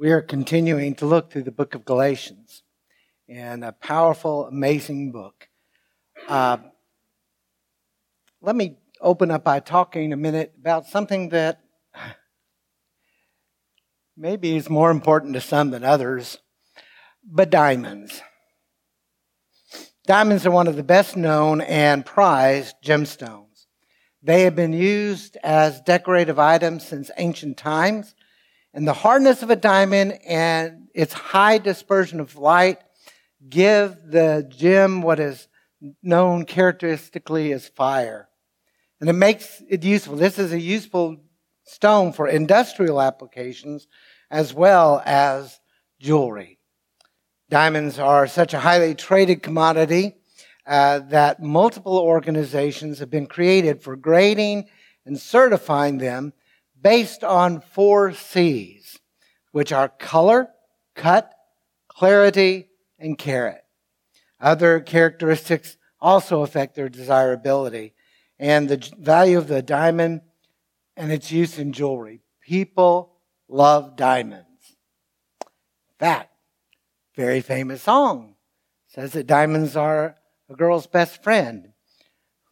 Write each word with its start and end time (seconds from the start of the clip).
We 0.00 0.12
are 0.12 0.22
continuing 0.22 0.94
to 0.94 1.04
look 1.04 1.30
through 1.30 1.42
the 1.42 1.50
book 1.50 1.74
of 1.74 1.84
Galatians 1.84 2.62
and 3.28 3.62
a 3.62 3.72
powerful, 3.72 4.46
amazing 4.46 5.12
book. 5.12 5.46
Uh, 6.26 6.56
let 8.40 8.56
me 8.56 8.78
open 8.98 9.30
up 9.30 9.44
by 9.44 9.60
talking 9.60 10.14
a 10.14 10.16
minute 10.16 10.54
about 10.58 10.86
something 10.86 11.28
that 11.28 11.60
maybe 14.16 14.56
is 14.56 14.70
more 14.70 14.90
important 14.90 15.34
to 15.34 15.40
some 15.42 15.70
than 15.70 15.84
others, 15.84 16.38
but 17.22 17.50
diamonds. 17.50 18.22
Diamonds 20.06 20.46
are 20.46 20.50
one 20.50 20.66
of 20.66 20.76
the 20.76 20.82
best 20.82 21.14
known 21.14 21.60
and 21.60 22.06
prized 22.06 22.74
gemstones. 22.82 23.66
They 24.22 24.44
have 24.44 24.56
been 24.56 24.72
used 24.72 25.36
as 25.42 25.82
decorative 25.82 26.38
items 26.38 26.86
since 26.86 27.10
ancient 27.18 27.58
times 27.58 28.14
and 28.72 28.86
the 28.86 28.92
hardness 28.92 29.42
of 29.42 29.50
a 29.50 29.56
diamond 29.56 30.18
and 30.26 30.88
its 30.94 31.12
high 31.12 31.58
dispersion 31.58 32.20
of 32.20 32.36
light 32.36 32.78
give 33.48 33.96
the 34.06 34.48
gem 34.48 35.02
what 35.02 35.18
is 35.18 35.48
known 36.02 36.44
characteristically 36.44 37.52
as 37.52 37.68
fire. 37.68 38.28
And 39.00 39.08
it 39.08 39.14
makes 39.14 39.62
it 39.68 39.82
useful. 39.82 40.16
This 40.16 40.38
is 40.38 40.52
a 40.52 40.60
useful 40.60 41.16
stone 41.64 42.12
for 42.12 42.28
industrial 42.28 43.00
applications 43.00 43.88
as 44.30 44.52
well 44.52 45.02
as 45.04 45.58
jewelry. 45.98 46.58
Diamonds 47.48 47.98
are 47.98 48.26
such 48.26 48.54
a 48.54 48.60
highly 48.60 48.94
traded 48.94 49.42
commodity 49.42 50.16
uh, 50.66 51.00
that 51.00 51.42
multiple 51.42 51.98
organizations 51.98 52.98
have 52.98 53.10
been 53.10 53.26
created 53.26 53.82
for 53.82 53.96
grading 53.96 54.68
and 55.04 55.18
certifying 55.18 55.98
them 55.98 56.32
based 56.80 57.24
on 57.24 57.60
four 57.60 58.12
C's, 58.12 58.98
which 59.52 59.72
are 59.72 59.88
color, 59.88 60.48
cut, 60.94 61.32
clarity, 61.88 62.68
and 62.98 63.18
carat. 63.18 63.64
Other 64.40 64.80
characteristics 64.80 65.76
also 66.00 66.42
affect 66.42 66.74
their 66.74 66.88
desirability 66.88 67.94
and 68.38 68.68
the 68.68 68.90
value 68.98 69.36
of 69.36 69.48
the 69.48 69.62
diamond 69.62 70.22
and 70.96 71.12
its 71.12 71.30
use 71.30 71.58
in 71.58 71.72
jewelry. 71.72 72.22
People 72.40 73.16
love 73.48 73.96
diamonds. 73.96 74.46
That 75.98 76.30
very 77.14 77.42
famous 77.42 77.82
song 77.82 78.36
says 78.86 79.12
that 79.12 79.26
diamonds 79.26 79.76
are 79.76 80.16
a 80.48 80.56
girl's 80.56 80.86
best 80.86 81.22
friend. 81.22 81.72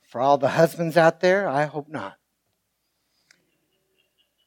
For 0.09 0.21
all 0.21 0.37
the 0.37 0.51
husbands 0.51 0.97
out 0.97 1.21
there, 1.21 1.49
I 1.49 1.65
hope 1.65 1.89
not. 1.89 2.18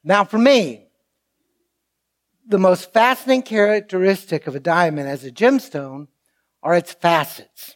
Now, 0.03 0.23
for 0.23 0.37
me, 0.37 0.87
the 2.47 2.57
most 2.57 2.91
fascinating 2.91 3.43
characteristic 3.43 4.47
of 4.47 4.55
a 4.55 4.59
diamond 4.59 5.07
as 5.07 5.23
a 5.23 5.31
gemstone 5.31 6.07
are 6.63 6.75
its 6.75 6.93
facets. 6.93 7.75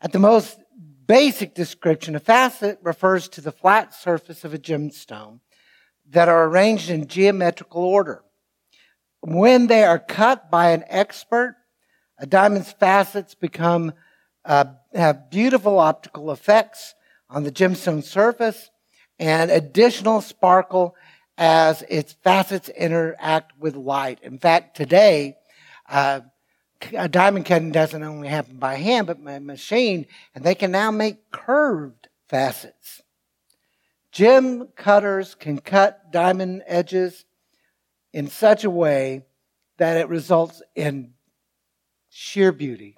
At 0.00 0.12
the 0.12 0.18
most 0.18 0.58
basic 1.06 1.54
description, 1.54 2.16
a 2.16 2.20
facet 2.20 2.78
refers 2.82 3.28
to 3.28 3.40
the 3.40 3.52
flat 3.52 3.94
surface 3.94 4.44
of 4.44 4.54
a 4.54 4.58
gemstone 4.58 5.40
that 6.10 6.28
are 6.28 6.44
arranged 6.44 6.90
in 6.90 7.06
geometrical 7.06 7.82
order. 7.82 8.22
When 9.20 9.66
they 9.66 9.84
are 9.84 9.98
cut 9.98 10.50
by 10.50 10.70
an 10.70 10.84
expert, 10.88 11.56
a 12.18 12.26
diamond's 12.26 12.72
facets 12.72 13.34
become 13.34 13.92
uh, 14.44 14.66
have 14.92 15.30
beautiful 15.30 15.78
optical 15.78 16.30
effects 16.30 16.94
on 17.30 17.44
the 17.44 17.50
gemstone 17.50 18.04
surface 18.04 18.70
and 19.18 19.50
additional 19.50 20.20
sparkle 20.20 20.96
as 21.36 21.82
its 21.88 22.12
facets 22.12 22.68
interact 22.68 23.58
with 23.58 23.74
light. 23.76 24.20
In 24.22 24.38
fact, 24.38 24.76
today, 24.76 25.36
uh, 25.88 26.20
a 26.92 27.08
diamond 27.08 27.46
cutting 27.46 27.72
doesn't 27.72 28.02
only 28.02 28.28
happen 28.28 28.58
by 28.58 28.74
hand, 28.74 29.06
but 29.06 29.24
by 29.24 29.38
machine, 29.38 30.06
and 30.34 30.44
they 30.44 30.54
can 30.54 30.70
now 30.70 30.90
make 30.90 31.30
curved 31.30 32.08
facets. 32.28 33.02
Gem 34.12 34.68
cutters 34.76 35.34
can 35.34 35.58
cut 35.58 36.12
diamond 36.12 36.62
edges 36.66 37.24
in 38.12 38.28
such 38.28 38.62
a 38.64 38.70
way 38.70 39.24
that 39.78 39.96
it 39.96 40.08
results 40.08 40.62
in 40.76 41.14
sheer 42.10 42.52
beauty. 42.52 42.96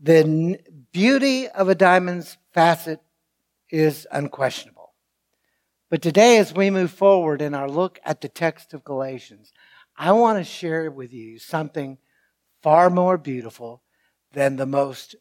The 0.00 0.58
beauty 0.92 1.48
of 1.48 1.68
a 1.68 1.74
diamond's 1.74 2.36
facet 2.52 3.00
is 3.70 4.06
unquestionable. 4.10 4.94
But 5.90 6.02
today, 6.02 6.38
as 6.38 6.52
we 6.52 6.70
move 6.70 6.90
forward 6.90 7.40
in 7.40 7.54
our 7.54 7.68
look 7.68 8.00
at 8.04 8.20
the 8.20 8.28
text 8.28 8.74
of 8.74 8.84
Galatians, 8.84 9.52
I 9.96 10.12
want 10.12 10.38
to 10.38 10.44
share 10.44 10.90
with 10.90 11.12
you 11.12 11.38
something 11.38 11.98
far 12.62 12.90
more 12.90 13.16
beautiful 13.16 13.82
than 14.32 14.56
the 14.56 14.66
most 14.66 15.14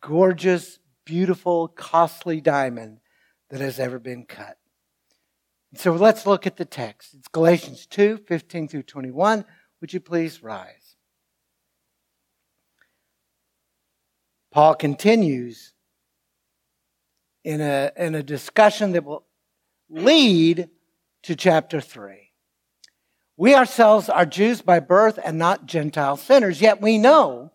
gorgeous, 0.00 0.78
beautiful, 1.04 1.68
costly 1.68 2.40
diamond 2.40 2.98
that 3.50 3.60
has 3.60 3.78
ever 3.78 3.98
been 3.98 4.24
cut. 4.24 4.56
So 5.74 5.92
let's 5.92 6.26
look 6.26 6.46
at 6.46 6.56
the 6.56 6.64
text. 6.64 7.14
It's 7.14 7.28
Galatians 7.28 7.86
2 7.86 8.18
15 8.26 8.68
through 8.68 8.82
21. 8.82 9.44
Would 9.80 9.92
you 9.92 10.00
please 10.00 10.42
rise? 10.42 10.96
Paul 14.50 14.74
continues 14.74 15.72
in 17.44 17.60
a, 17.60 17.90
in 17.96 18.14
a 18.14 18.22
discussion 18.22 18.92
that 18.92 19.04
will 19.04 19.24
lead 19.88 20.68
to 21.22 21.36
chapter 21.36 21.80
3. 21.80 22.30
We 23.36 23.54
ourselves 23.54 24.08
are 24.08 24.26
Jews 24.26 24.62
by 24.62 24.80
birth 24.80 25.18
and 25.24 25.38
not 25.38 25.66
Gentile 25.66 26.16
sinners, 26.16 26.60
yet 26.60 26.80
we 26.80 26.98
know 26.98 27.52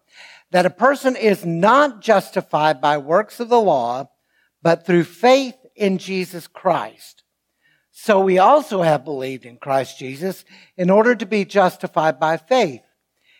that 0.52 0.66
a 0.66 0.72
person 0.72 1.16
is 1.16 1.46
not 1.46 2.02
justified 2.02 2.82
by 2.82 2.98
works 2.98 3.40
of 3.40 3.50
the 3.50 3.60
law, 3.60 4.10
but 4.62 4.86
through 4.86 5.04
faith 5.04 5.56
in 5.76 5.98
Jesus 5.98 6.48
Christ. 6.48 7.24
So 7.92 8.20
we 8.20 8.38
also 8.38 8.84
have 8.84 9.04
believed 9.04 9.46
in 9.46 9.58
Christ 9.58 9.98
Jesus 9.98 10.46
in 10.76 10.90
order 10.90 11.16
to 11.16 11.26
be 11.26 11.46
justified 11.46 12.20
by 12.20 12.38
faith 12.38 12.84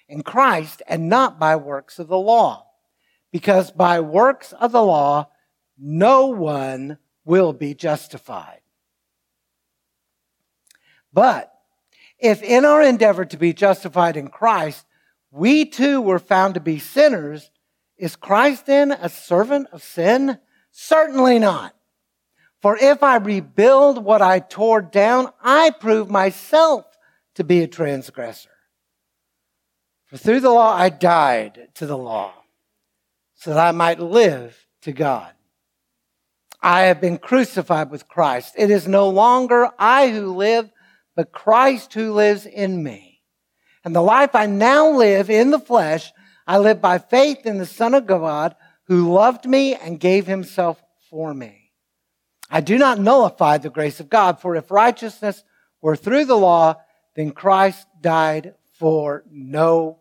in 0.10 0.24
Christ 0.24 0.82
and 0.88 1.10
not 1.10 1.40
by 1.40 1.56
works 1.56 2.00
of 2.00 2.08
the 2.08 2.18
law. 2.18 2.66
Because 3.32 3.72
by 3.72 4.00
works 4.00 4.54
of 4.54 4.72
the 4.72 4.82
law, 4.82 5.30
no 5.78 6.28
one 6.28 6.98
will 7.26 7.54
be 7.54 7.74
justified. 7.74 8.62
But 11.14 11.52
if 12.20 12.42
in 12.42 12.66
our 12.66 12.82
endeavor 12.82 13.26
to 13.26 13.38
be 13.38 13.54
justified 13.54 14.18
in 14.18 14.28
Christ, 14.28 14.86
we 15.32 15.66
too 15.66 16.02
were 16.02 16.20
found 16.20 16.54
to 16.56 16.60
be 16.60 16.80
sinners, 16.80 17.52
is 17.98 18.16
Christ 18.16 18.66
then 18.66 18.92
a 18.92 19.10
servant 19.10 19.68
of 19.72 19.84
sin? 19.84 20.40
Certainly 20.72 21.40
not. 21.40 21.76
For 22.62 22.78
if 22.78 23.04
I 23.04 23.18
rebuild 23.18 24.04
what 24.04 24.22
I 24.22 24.40
tore 24.40 24.82
down, 24.82 25.30
I 25.42 25.72
prove 25.72 26.10
myself 26.10 26.86
to 27.36 27.44
be 27.44 27.62
a 27.62 27.68
transgressor. 27.68 28.50
For 30.06 30.18
through 30.18 30.40
the 30.40 30.52
law 30.52 30.74
I 30.74 30.90
died 30.90 31.70
to 31.76 31.86
the 31.86 31.98
law, 31.98 32.34
so 33.36 33.52
that 33.52 33.60
I 33.60 33.72
might 33.72 34.00
live 34.00 34.66
to 34.82 34.92
God. 34.92 35.32
I 36.68 36.82
have 36.88 37.00
been 37.00 37.18
crucified 37.18 37.92
with 37.92 38.10
Christ. 38.10 38.56
It 38.58 38.70
is 38.70 38.90
no 38.90 39.08
longer 39.08 39.70
I 39.80 40.10
who 40.10 40.36
live, 40.36 40.70
but 41.16 41.32
Christ 41.32 41.94
who 41.94 42.12
lives 42.12 42.46
in 42.46 42.84
me. 42.84 43.22
And 43.86 43.96
the 43.96 44.02
life 44.02 44.36
I 44.36 44.48
now 44.48 44.90
live 44.90 45.30
in 45.30 45.52
the 45.52 45.62
flesh, 45.62 46.12
I 46.46 46.58
live 46.58 46.82
by 46.82 46.98
faith 46.98 47.46
in 47.46 47.58
the 47.58 47.66
Son 47.66 47.94
of 47.94 48.06
God 48.06 48.54
who 48.88 49.14
loved 49.14 49.46
me 49.46 49.76
and 49.76 49.98
gave 49.98 50.28
himself 50.28 50.84
for 51.10 51.34
me. 51.34 51.72
I 52.50 52.60
do 52.60 52.78
not 52.78 53.00
nullify 53.00 53.60
the 53.60 53.70
grace 53.70 54.02
of 54.02 54.10
God, 54.10 54.42
for 54.42 54.54
if 54.58 54.70
righteousness 54.70 55.46
were 55.82 55.96
through 55.96 56.26
the 56.26 56.36
law, 56.36 56.82
then 57.16 57.32
Christ 57.32 57.88
died 58.02 58.56
for 58.74 59.24
no 59.32 60.00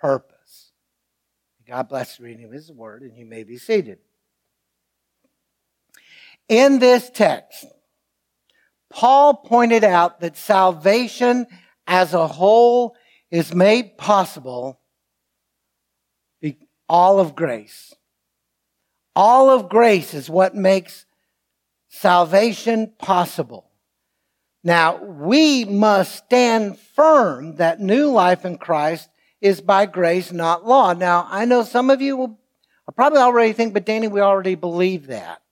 purpose. 0.00 0.72
God 1.64 1.88
bless 1.88 2.16
the 2.16 2.24
reading 2.24 2.44
of 2.44 2.50
his 2.50 2.72
word, 2.72 3.02
and 3.02 3.16
you 3.16 3.24
may 3.24 3.44
be 3.44 3.56
seated. 3.56 3.98
In 6.48 6.78
this 6.78 7.10
text, 7.10 7.66
Paul 8.90 9.34
pointed 9.34 9.84
out 9.84 10.20
that 10.20 10.36
salvation 10.36 11.46
as 11.86 12.14
a 12.14 12.26
whole 12.26 12.96
is 13.30 13.54
made 13.54 13.98
possible 13.98 14.80
all 16.88 17.20
of 17.20 17.36
grace. 17.36 17.94
All 19.14 19.50
of 19.50 19.68
grace 19.68 20.14
is 20.14 20.30
what 20.30 20.54
makes 20.54 21.04
salvation 21.88 22.92
possible. 22.98 23.70
Now, 24.64 25.02
we 25.02 25.64
must 25.64 26.24
stand 26.24 26.78
firm 26.78 27.56
that 27.56 27.80
new 27.80 28.10
life 28.10 28.44
in 28.44 28.58
Christ 28.58 29.08
is 29.40 29.60
by 29.60 29.86
grace, 29.86 30.32
not 30.32 30.66
law. 30.66 30.92
Now, 30.92 31.26
I 31.30 31.44
know 31.44 31.62
some 31.62 31.90
of 31.90 32.00
you 32.02 32.16
will 32.16 32.38
probably 32.96 33.20
already 33.20 33.52
think, 33.52 33.72
but 33.74 33.86
Danny, 33.86 34.08
we 34.08 34.20
already 34.20 34.54
believe 34.54 35.08
that. 35.08 35.42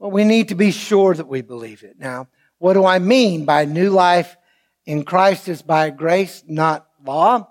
Well, 0.00 0.10
we 0.10 0.24
need 0.24 0.48
to 0.48 0.54
be 0.54 0.70
sure 0.72 1.14
that 1.14 1.28
we 1.28 1.42
believe 1.42 1.84
it. 1.84 1.98
Now, 1.98 2.26
What 2.60 2.74
do 2.74 2.84
I 2.84 2.98
mean 2.98 3.46
by 3.46 3.64
new 3.64 3.88
life 3.88 4.36
in 4.84 5.04
Christ 5.04 5.48
is 5.48 5.62
by 5.62 5.88
grace, 5.88 6.44
not 6.46 6.86
law? 7.02 7.48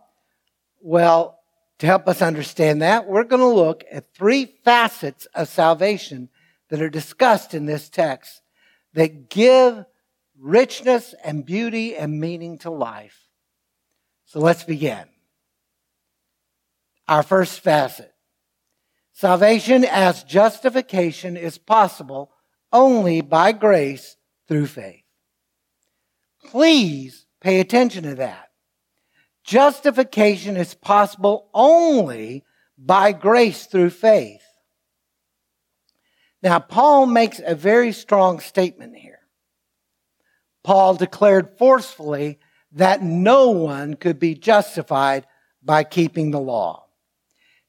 Well, 0.81 1.39
to 1.79 1.87
help 1.87 2.07
us 2.07 2.21
understand 2.21 2.83
that, 2.83 3.07
we're 3.07 3.23
going 3.23 3.41
to 3.41 3.47
look 3.47 3.83
at 3.91 4.13
three 4.13 4.45
facets 4.63 5.25
of 5.33 5.49
salvation 5.49 6.29
that 6.69 6.79
are 6.79 6.91
discussed 6.91 7.55
in 7.55 7.65
this 7.65 7.89
text 7.89 8.43
that 8.93 9.31
give 9.31 9.83
richness 10.37 11.15
and 11.23 11.43
beauty 11.43 11.95
and 11.95 12.19
meaning 12.19 12.59
to 12.59 12.69
life. 12.69 13.29
So 14.25 14.39
let's 14.39 14.63
begin. 14.63 15.05
Our 17.07 17.23
first 17.23 17.61
facet. 17.61 18.13
Salvation 19.11 19.85
as 19.85 20.23
justification 20.23 21.35
is 21.35 21.57
possible 21.57 22.31
only 22.71 23.21
by 23.21 23.51
grace 23.51 24.17
through 24.47 24.67
faith. 24.67 25.03
Please 26.45 27.25
pay 27.41 27.59
attention 27.59 28.03
to 28.03 28.15
that. 28.15 28.49
Justification 29.43 30.57
is 30.57 30.73
possible 30.73 31.49
only 31.53 32.43
by 32.77 33.11
grace 33.11 33.65
through 33.65 33.89
faith. 33.89 34.43
Now, 36.41 36.59
Paul 36.59 37.05
makes 37.05 37.41
a 37.43 37.55
very 37.55 37.91
strong 37.91 38.39
statement 38.39 38.95
here. 38.95 39.19
Paul 40.63 40.95
declared 40.95 41.57
forcefully 41.57 42.39
that 42.71 43.01
no 43.01 43.49
one 43.49 43.95
could 43.95 44.19
be 44.19 44.35
justified 44.35 45.25
by 45.63 45.83
keeping 45.83 46.31
the 46.31 46.39
law. 46.39 46.85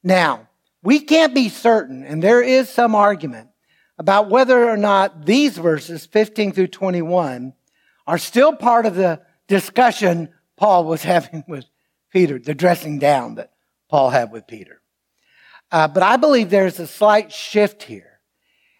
Now, 0.03 0.49
we 0.83 1.01
can't 1.01 1.35
be 1.35 1.49
certain, 1.49 2.05
and 2.05 2.23
there 2.23 2.43
is 2.43 2.69
some 2.69 2.95
argument 2.95 3.50
about 4.01 4.31
whether 4.31 4.67
or 4.67 4.79
not 4.79 5.27
these 5.27 5.59
verses, 5.59 6.07
15 6.07 6.53
through 6.53 6.69
21, 6.69 7.53
are 8.07 8.17
still 8.17 8.57
part 8.57 8.87
of 8.87 8.95
the 8.95 9.21
discussion 9.47 10.31
Paul 10.57 10.87
was 10.87 11.03
having 11.15 11.45
with 11.47 11.67
Peter, 12.11 12.39
the 12.39 12.55
dressing 12.55 12.99
down 12.99 13.35
that 13.35 13.53
Paul 13.91 14.09
had 14.09 14.33
with 14.33 14.47
Peter. 14.47 14.81
Uh, 15.71 15.87
but 15.87 16.03
I 16.03 16.17
believe 16.17 16.49
there's 16.49 16.81
a 16.81 16.87
slight 16.87 17.31
shift 17.31 17.83
here. 17.83 18.21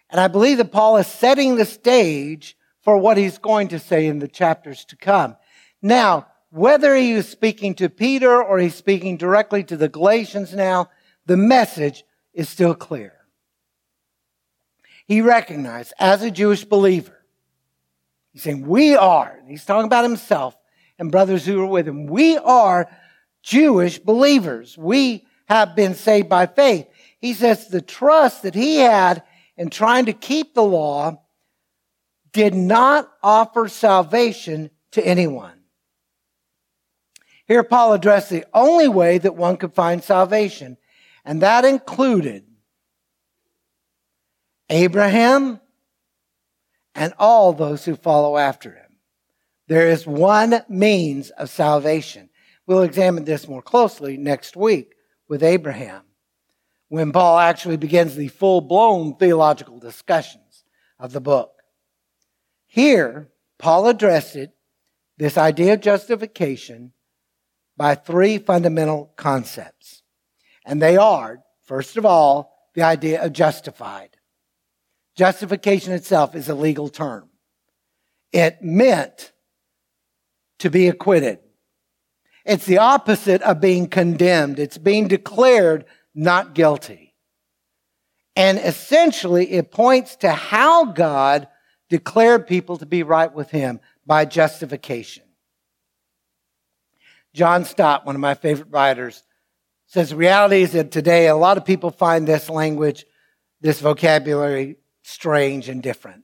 And 0.09 0.19
I 0.19 0.27
believe 0.27 0.57
that 0.57 0.71
Paul 0.71 0.97
is 0.97 1.05
setting 1.05 1.55
the 1.55 1.65
stage 1.65 2.57
for 2.81 2.97
what 2.97 3.15
he's 3.15 3.37
going 3.37 3.67
to 3.67 3.79
say 3.79 4.07
in 4.07 4.17
the 4.17 4.27
chapters 4.27 4.83
to 4.85 4.95
come. 4.95 5.37
Now, 5.83 6.25
whether 6.49 6.95
he 6.95 7.11
is 7.11 7.29
speaking 7.29 7.75
to 7.75 7.89
Peter 7.89 8.43
or 8.43 8.57
he's 8.57 8.73
speaking 8.73 9.17
directly 9.17 9.63
to 9.65 9.77
the 9.77 9.87
Galatians 9.87 10.55
now, 10.55 10.89
the 11.27 11.37
message 11.37 12.03
is 12.33 12.49
still 12.49 12.73
clear. 12.73 13.20
He 15.07 15.21
recognized 15.21 15.93
as 15.99 16.21
a 16.21 16.31
Jewish 16.31 16.63
believer, 16.63 17.17
he's 18.31 18.43
saying, 18.43 18.65
We 18.65 18.95
are, 18.95 19.39
he's 19.47 19.65
talking 19.65 19.87
about 19.87 20.03
himself 20.03 20.55
and 21.01 21.11
brothers 21.11 21.45
who 21.45 21.59
are 21.61 21.65
with 21.65 21.87
him, 21.87 22.05
we 22.05 22.37
are 22.37 22.87
Jewish 23.41 23.97
believers. 23.97 24.77
We 24.77 25.25
have 25.47 25.75
been 25.75 25.95
saved 25.95 26.29
by 26.29 26.45
faith. 26.45 26.87
He 27.19 27.33
says 27.33 27.67
the 27.67 27.81
trust 27.81 28.43
that 28.43 28.53
he 28.53 28.77
had 28.77 29.23
in 29.57 29.71
trying 29.71 30.05
to 30.05 30.13
keep 30.13 30.53
the 30.53 30.63
law 30.63 31.23
did 32.33 32.53
not 32.53 33.11
offer 33.23 33.67
salvation 33.67 34.69
to 34.91 35.05
anyone. 35.05 35.63
Here, 37.47 37.63
Paul 37.63 37.93
addressed 37.93 38.29
the 38.29 38.45
only 38.53 38.87
way 38.87 39.17
that 39.17 39.35
one 39.35 39.57
could 39.57 39.73
find 39.73 40.03
salvation, 40.03 40.77
and 41.25 41.41
that 41.41 41.65
included 41.65 42.45
Abraham 44.71 45.59
and 46.95 47.13
all 47.19 47.51
those 47.51 47.85
who 47.85 47.95
follow 47.95 48.37
after 48.37 48.73
him. 48.73 48.97
There 49.67 49.87
is 49.89 50.07
one 50.07 50.61
means 50.69 51.29
of 51.31 51.49
salvation. 51.49 52.29
We'll 52.65 52.83
examine 52.83 53.25
this 53.25 53.47
more 53.47 53.61
closely 53.61 54.17
next 54.17 54.55
week 54.55 54.93
with 55.27 55.43
Abraham 55.43 56.03
when 56.87 57.11
Paul 57.11 57.37
actually 57.39 57.77
begins 57.77 58.15
the 58.15 58.29
full 58.29 58.61
blown 58.61 59.15
theological 59.15 59.77
discussions 59.77 60.63
of 60.99 61.11
the 61.11 61.21
book. 61.21 61.51
Here, 62.65 63.29
Paul 63.59 63.87
addressed 63.87 64.35
it, 64.35 64.51
this 65.17 65.37
idea 65.37 65.73
of 65.73 65.81
justification, 65.81 66.93
by 67.75 67.95
three 67.95 68.37
fundamental 68.37 69.11
concepts. 69.17 70.01
And 70.65 70.81
they 70.81 70.95
are, 70.95 71.43
first 71.63 71.97
of 71.97 72.05
all, 72.05 72.69
the 72.73 72.83
idea 72.83 73.23
of 73.23 73.33
justified. 73.33 74.17
Justification 75.15 75.93
itself 75.93 76.35
is 76.35 76.49
a 76.49 76.55
legal 76.55 76.89
term. 76.89 77.29
It 78.31 78.61
meant 78.61 79.33
to 80.59 80.69
be 80.69 80.87
acquitted. 80.87 81.39
It's 82.45 82.65
the 82.65 82.79
opposite 82.79 83.41
of 83.41 83.61
being 83.61 83.87
condemned. 83.87 84.57
It's 84.57 84.77
being 84.77 85.07
declared 85.07 85.85
not 86.15 86.55
guilty. 86.55 87.13
And 88.35 88.57
essentially, 88.57 89.51
it 89.51 89.71
points 89.71 90.15
to 90.17 90.31
how 90.31 90.85
God 90.85 91.47
declared 91.89 92.47
people 92.47 92.77
to 92.77 92.85
be 92.85 93.03
right 93.03 93.31
with 93.31 93.49
Him 93.51 93.81
by 94.05 94.25
justification. 94.25 95.23
John 97.33 97.65
Stott, 97.65 98.05
one 98.05 98.15
of 98.15 98.21
my 98.21 98.33
favorite 98.33 98.69
writers, 98.71 99.23
says 99.87 100.09
the 100.09 100.15
reality 100.15 100.61
is 100.61 100.71
that 100.71 100.91
today 100.91 101.27
a 101.27 101.35
lot 101.35 101.57
of 101.57 101.65
people 101.65 101.91
find 101.91 102.27
this 102.27 102.49
language, 102.49 103.05
this 103.59 103.81
vocabulary 103.81 104.77
strange 105.03 105.69
and 105.69 105.81
different. 105.81 106.23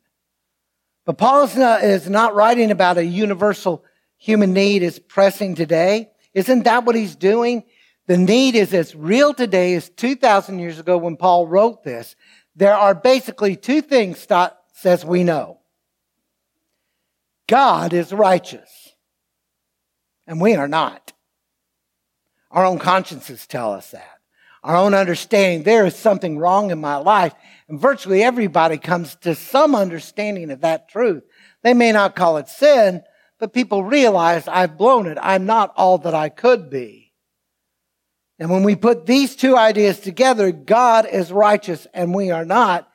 But 1.05 1.17
Paul 1.17 1.43
is 1.45 2.09
not, 2.09 2.35
writing 2.35 2.71
about 2.71 2.97
a 2.97 3.05
universal 3.05 3.85
human 4.17 4.53
need 4.53 4.83
is 4.83 4.99
pressing 4.99 5.55
today. 5.55 6.09
Isn't 6.33 6.63
that 6.63 6.83
what 6.83 6.95
he's 6.95 7.15
doing? 7.15 7.63
The 8.07 8.17
need 8.17 8.55
is 8.55 8.73
as 8.73 8.95
real 8.95 9.33
today 9.33 9.73
as 9.75 9.89
2,000 9.89 10.59
years 10.59 10.79
ago 10.79 10.97
when 10.97 11.17
Paul 11.17 11.47
wrote 11.47 11.83
this. 11.83 12.15
There 12.55 12.75
are 12.75 12.95
basically 12.95 13.55
two 13.55 13.81
things 13.81 14.19
Stott 14.19 14.57
says 14.73 15.05
we 15.05 15.23
know. 15.23 15.59
God 17.47 17.93
is 17.93 18.11
righteous, 18.11 18.93
and 20.25 20.41
we 20.41 20.55
are 20.55 20.67
not. 20.67 21.13
Our 22.51 22.65
own 22.65 22.79
consciences 22.79 23.47
tell 23.47 23.73
us 23.73 23.91
that. 23.91 24.16
Our 24.67 24.75
own 24.75 24.93
understanding, 24.93 25.63
there 25.63 25.85
is 25.85 25.95
something 25.95 26.37
wrong 26.37 26.71
in 26.71 26.81
my 26.81 26.97
life. 26.97 27.33
And 27.69 27.79
virtually 27.79 28.21
everybody 28.21 28.77
comes 28.77 29.15
to 29.21 29.33
some 29.33 29.73
understanding 29.73 30.51
of 30.51 30.59
that 30.59 30.89
truth. 30.89 31.23
They 31.63 31.73
may 31.73 31.93
not 31.93 32.17
call 32.17 32.35
it 32.35 32.49
sin, 32.49 33.01
but 33.39 33.53
people 33.53 33.85
realize 33.85 34.45
I've 34.45 34.77
blown 34.77 35.07
it. 35.07 35.17
I'm 35.21 35.45
not 35.45 35.71
all 35.77 35.99
that 35.99 36.13
I 36.13 36.27
could 36.27 36.69
be. 36.69 37.13
And 38.39 38.49
when 38.49 38.63
we 38.63 38.75
put 38.75 39.05
these 39.05 39.37
two 39.37 39.55
ideas 39.55 40.01
together, 40.01 40.51
God 40.51 41.07
is 41.09 41.31
righteous 41.31 41.87
and 41.93 42.13
we 42.13 42.31
are 42.31 42.43
not, 42.43 42.89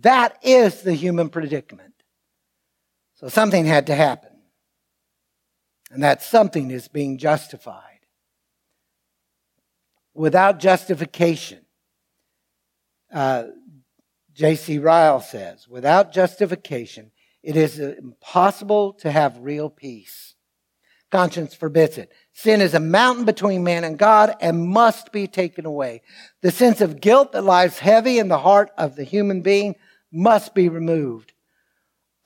that 0.00 0.38
is 0.42 0.80
the 0.80 0.94
human 0.94 1.28
predicament. 1.28 1.92
So 3.16 3.28
something 3.28 3.66
had 3.66 3.88
to 3.88 3.94
happen. 3.94 4.30
And 5.90 6.02
that 6.02 6.22
something 6.22 6.70
is 6.70 6.88
being 6.88 7.18
justified. 7.18 7.87
Without 10.18 10.58
justification, 10.58 11.60
uh, 13.14 13.44
J.C. 14.32 14.78
Ryle 14.78 15.20
says, 15.20 15.68
without 15.68 16.12
justification, 16.12 17.12
it 17.40 17.54
is 17.54 17.78
impossible 17.78 18.94
to 18.94 19.12
have 19.12 19.38
real 19.38 19.70
peace. 19.70 20.34
Conscience 21.12 21.54
forbids 21.54 21.98
it. 21.98 22.10
Sin 22.32 22.60
is 22.60 22.74
a 22.74 22.80
mountain 22.80 23.26
between 23.26 23.62
man 23.62 23.84
and 23.84 23.96
God 23.96 24.34
and 24.40 24.66
must 24.66 25.12
be 25.12 25.28
taken 25.28 25.64
away. 25.64 26.02
The 26.42 26.50
sense 26.50 26.80
of 26.80 27.00
guilt 27.00 27.30
that 27.30 27.44
lies 27.44 27.78
heavy 27.78 28.18
in 28.18 28.26
the 28.26 28.38
heart 28.38 28.70
of 28.76 28.96
the 28.96 29.04
human 29.04 29.40
being 29.40 29.76
must 30.10 30.52
be 30.52 30.68
removed. 30.68 31.32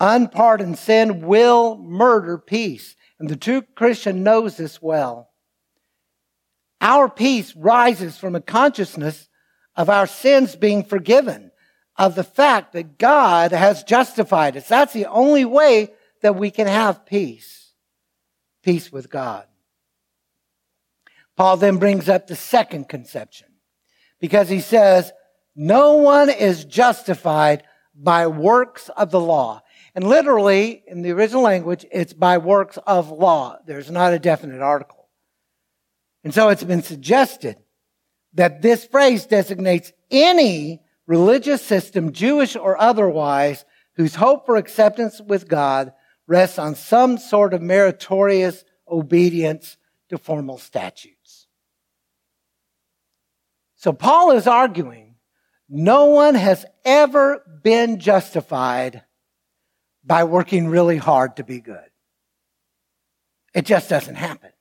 Unpardoned 0.01 0.79
sin 0.79 1.21
will 1.21 1.77
murder 1.77 2.39
peace, 2.39 2.97
and 3.19 3.29
the 3.29 3.37
true 3.37 3.61
Christian 3.61 4.23
knows 4.23 4.57
this 4.57 4.81
well. 4.81 5.29
Our 6.83 7.09
peace 7.09 7.55
rises 7.55 8.19
from 8.19 8.35
a 8.35 8.41
consciousness 8.41 9.29
of 9.77 9.89
our 9.89 10.07
sins 10.07 10.57
being 10.57 10.83
forgiven, 10.85 11.53
of 11.97 12.17
the 12.17 12.25
fact 12.25 12.73
that 12.73 12.99
God 12.99 13.53
has 13.53 13.85
justified 13.85 14.57
us. 14.57 14.69
That's 14.69 14.93
the 14.93 15.07
only 15.07 15.45
way 15.45 15.93
that 16.23 16.37
we 16.37 16.51
can 16.51 16.67
have 16.67 17.07
peace. 17.07 17.73
Peace 18.63 18.91
with 18.93 19.09
God. 19.09 19.47
Paul 21.37 21.57
then 21.57 21.77
brings 21.77 22.09
up 22.09 22.27
the 22.27 22.37
second 22.37 22.89
conception 22.89 23.49
because 24.21 24.49
he 24.49 24.61
says, 24.61 25.13
no 25.55 25.95
one 25.95 26.31
is 26.31 26.65
justified 26.65 27.63
by 27.95 28.27
works 28.27 28.89
of 28.97 29.11
the 29.11 29.21
law. 29.21 29.63
And 29.95 30.05
literally, 30.05 30.83
in 30.87 31.03
the 31.03 31.13
original 31.13 31.43
language, 31.43 31.85
it's 31.93 32.13
by 32.13 32.39
works 32.39 32.79
of 32.87 33.11
law. 33.11 33.59
There's 33.67 33.91
not 33.91 34.15
a 34.15 34.19
definite 34.19 34.63
article. 34.63 35.02
And 36.25 36.33
so 36.33 36.49
it's 36.49 36.65
been 36.65 36.83
suggested 36.83 37.57
that 38.35 38.63
this 38.63 38.85
phrase 38.85 39.27
designates 39.27 39.93
any 40.11 40.83
religious 41.07 41.63
system, 41.63 42.13
Jewish 42.13 42.57
or 42.57 42.81
otherwise, 42.81 43.65
whose 43.97 44.15
hope 44.15 44.47
for 44.47 44.57
acceptance 44.57 45.21
with 45.21 45.49
God 45.49 45.93
rests 46.27 46.59
on 46.59 46.75
some 46.75 47.19
sort 47.19 47.53
of 47.53 47.61
meritorious 47.61 48.65
obedience 48.89 49.77
to 50.09 50.19
formal 50.19 50.59
statutes. 50.59 51.47
So 53.77 53.93
Paul 53.93 54.33
is 54.33 54.47
arguing 54.47 55.17
no 55.69 56.07
one 56.07 56.35
has 56.35 56.65
ever 56.85 57.43
been 57.63 57.99
justified 57.99 59.03
by 60.05 60.25
working 60.25 60.69
really 60.69 60.99
hard 60.99 61.37
to 61.37 61.45
be 61.45 61.61
good. 61.61 61.91
It 63.55 63.65
just 63.65 63.89
doesn't 63.89 64.17
happen. 64.17 64.52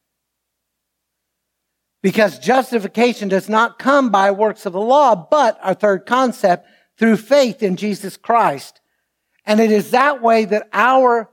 Because 2.01 2.39
justification 2.39 3.29
does 3.29 3.48
not 3.48 3.77
come 3.77 4.10
by 4.10 4.31
works 4.31 4.65
of 4.65 4.74
the 4.74 4.81
law, 4.81 5.15
but 5.15 5.60
our 5.62 5.75
third 5.75 6.05
concept, 6.05 6.67
through 6.98 7.17
faith 7.17 7.62
in 7.62 7.75
Jesus 7.75 8.17
Christ. 8.17 8.81
And 9.46 9.60
it 9.60 9.72
is 9.72 9.91
that 9.91 10.22
way 10.22 10.46
that 10.46 10.67
our 10.74 11.29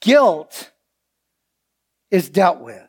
guilt 0.00 0.70
is 2.10 2.28
dealt 2.28 2.60
with. 2.60 2.82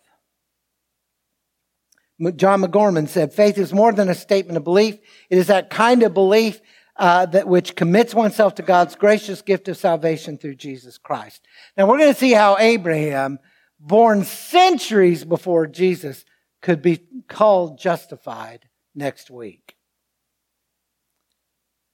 John 2.36 2.62
MacGorman 2.62 3.08
said, 3.08 3.34
faith 3.34 3.58
is 3.58 3.74
more 3.74 3.94
than 3.94 4.10
a 4.10 4.16
statement 4.16 4.58
of 4.58 4.64
belief. 4.64 4.98
It 5.30 5.38
is 5.38 5.48
that 5.48 5.70
kind 5.70 6.02
of 6.04 6.14
belief 6.14 6.60
uh, 6.96 7.28
that 7.28 7.48
which 7.48 7.76
commits 7.76 8.16
oneself 8.16 8.56
to 8.56 8.64
God's 8.64 8.96
gracious 8.96 9.42
gift 9.42 9.68
of 9.68 9.78
salvation 9.78 10.38
through 10.38 10.56
Jesus 10.56 10.98
Christ. 10.98 11.46
Now 11.78 11.88
we're 11.88 12.00
going 12.00 12.14
to 12.14 12.20
see 12.20 12.32
how 12.32 12.58
Abraham, 12.58 13.38
born 13.80 14.24
centuries 14.24 15.24
before 15.24 15.68
Jesus, 15.68 16.26
could 16.68 16.82
be 16.82 17.00
called 17.30 17.80
justified 17.80 18.68
next 18.94 19.32
week. 19.32 19.78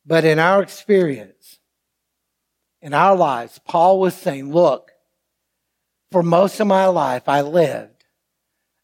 But 0.04 0.26
in 0.26 0.40
our 0.40 0.64
experience, 0.64 1.60
in 2.82 2.92
our 2.92 3.16
lives, 3.16 3.60
Paul 3.68 4.00
was 4.00 4.16
saying, 4.16 4.52
look, 4.52 4.90
for 6.12 6.24
most 6.24 6.60
of 6.60 6.66
my 6.66 6.88
life, 6.88 7.30
I 7.30 7.42
lived 7.42 8.06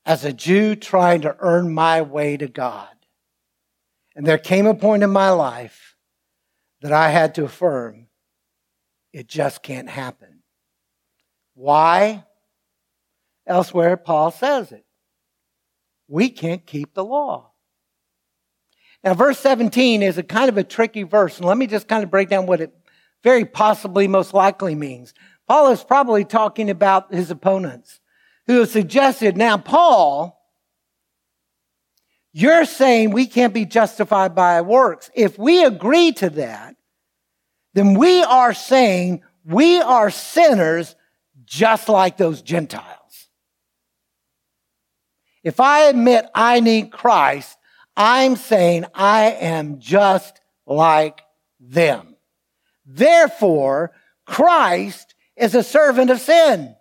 as 0.06 0.24
a 0.24 0.32
Jew 0.32 0.76
trying 0.76 1.22
to 1.22 1.36
earn 1.40 1.74
my 1.74 2.04
way 2.04 2.38
to 2.38 2.48
God. 2.48 2.96
And 4.16 4.28
there 4.28 4.38
came 4.38 4.68
a 4.68 4.76
point 4.76 5.02
in 5.02 5.10
my 5.10 5.32
life 5.32 5.96
that 6.82 6.94
I 6.94 7.10
had 7.10 7.34
to 7.34 7.46
affirm 7.46 8.10
it 9.12 9.28
just 9.28 9.64
can't 9.64 9.90
happen. 9.90 10.44
Why? 11.56 12.26
Elsewhere, 13.48 13.98
Paul 13.98 14.30
says 14.30 14.72
it 14.72 14.86
we 16.10 16.30
can't 16.30 16.66
keep 16.66 16.94
the 16.94 17.06
law. 17.06 17.52
Now, 19.04 19.14
verse 19.14 19.40
17 19.40 20.04
is 20.04 20.18
a 20.18 20.24
kind 20.24 20.50
of 20.50 20.58
a 20.58 20.64
tricky 20.64 21.04
verse, 21.04 21.38
and 21.38 21.46
let 21.46 21.58
me 21.58 21.68
just 21.68 21.88
kind 21.88 22.04
of 22.04 22.12
break 22.12 22.28
down 22.28 22.48
what 22.48 22.60
it 22.60 22.74
very 23.24 23.46
possibly 23.46 24.08
most 24.08 24.34
likely 24.34 24.76
means. 24.76 25.14
Paul 25.48 25.72
is 25.72 25.84
probably 25.84 26.26
talking 26.26 26.70
about 26.70 27.14
his 27.14 27.32
opponents 27.32 28.02
who 28.48 28.60
have 28.60 28.70
suggested, 28.70 29.38
now, 29.38 29.58
Paul, 29.58 30.36
you're 32.34 32.66
saying 32.66 33.12
we 33.12 33.26
can't 33.26 33.54
be 33.54 33.66
justified 33.66 34.36
by 34.36 34.62
works. 34.62 35.10
If 35.16 35.40
we 35.40 35.64
agree 35.64 36.12
to 36.14 36.30
that, 36.32 36.76
then 37.74 37.94
we 37.94 38.22
are 38.24 38.54
saying 38.54 39.24
we 39.46 39.80
are 39.80 40.10
sinners 40.10 40.96
just 41.46 41.90
like 41.90 42.18
those 42.18 42.42
Gentiles. 42.42 42.99
If 45.44 45.60
I 45.60 45.84
admit 45.84 46.26
I 46.36 46.60
need 46.60 46.92
Christ, 46.92 47.58
I'm 47.96 48.36
saying 48.36 48.86
I 48.94 49.32
am 49.32 49.80
just 49.80 50.40
like 50.66 51.22
them. 51.60 52.16
Therefore, 52.86 53.92
Christ 54.26 55.16
is 55.36 55.56
a 55.56 55.64
servant 55.64 56.10
of 56.10 56.20
sin. 56.20 56.76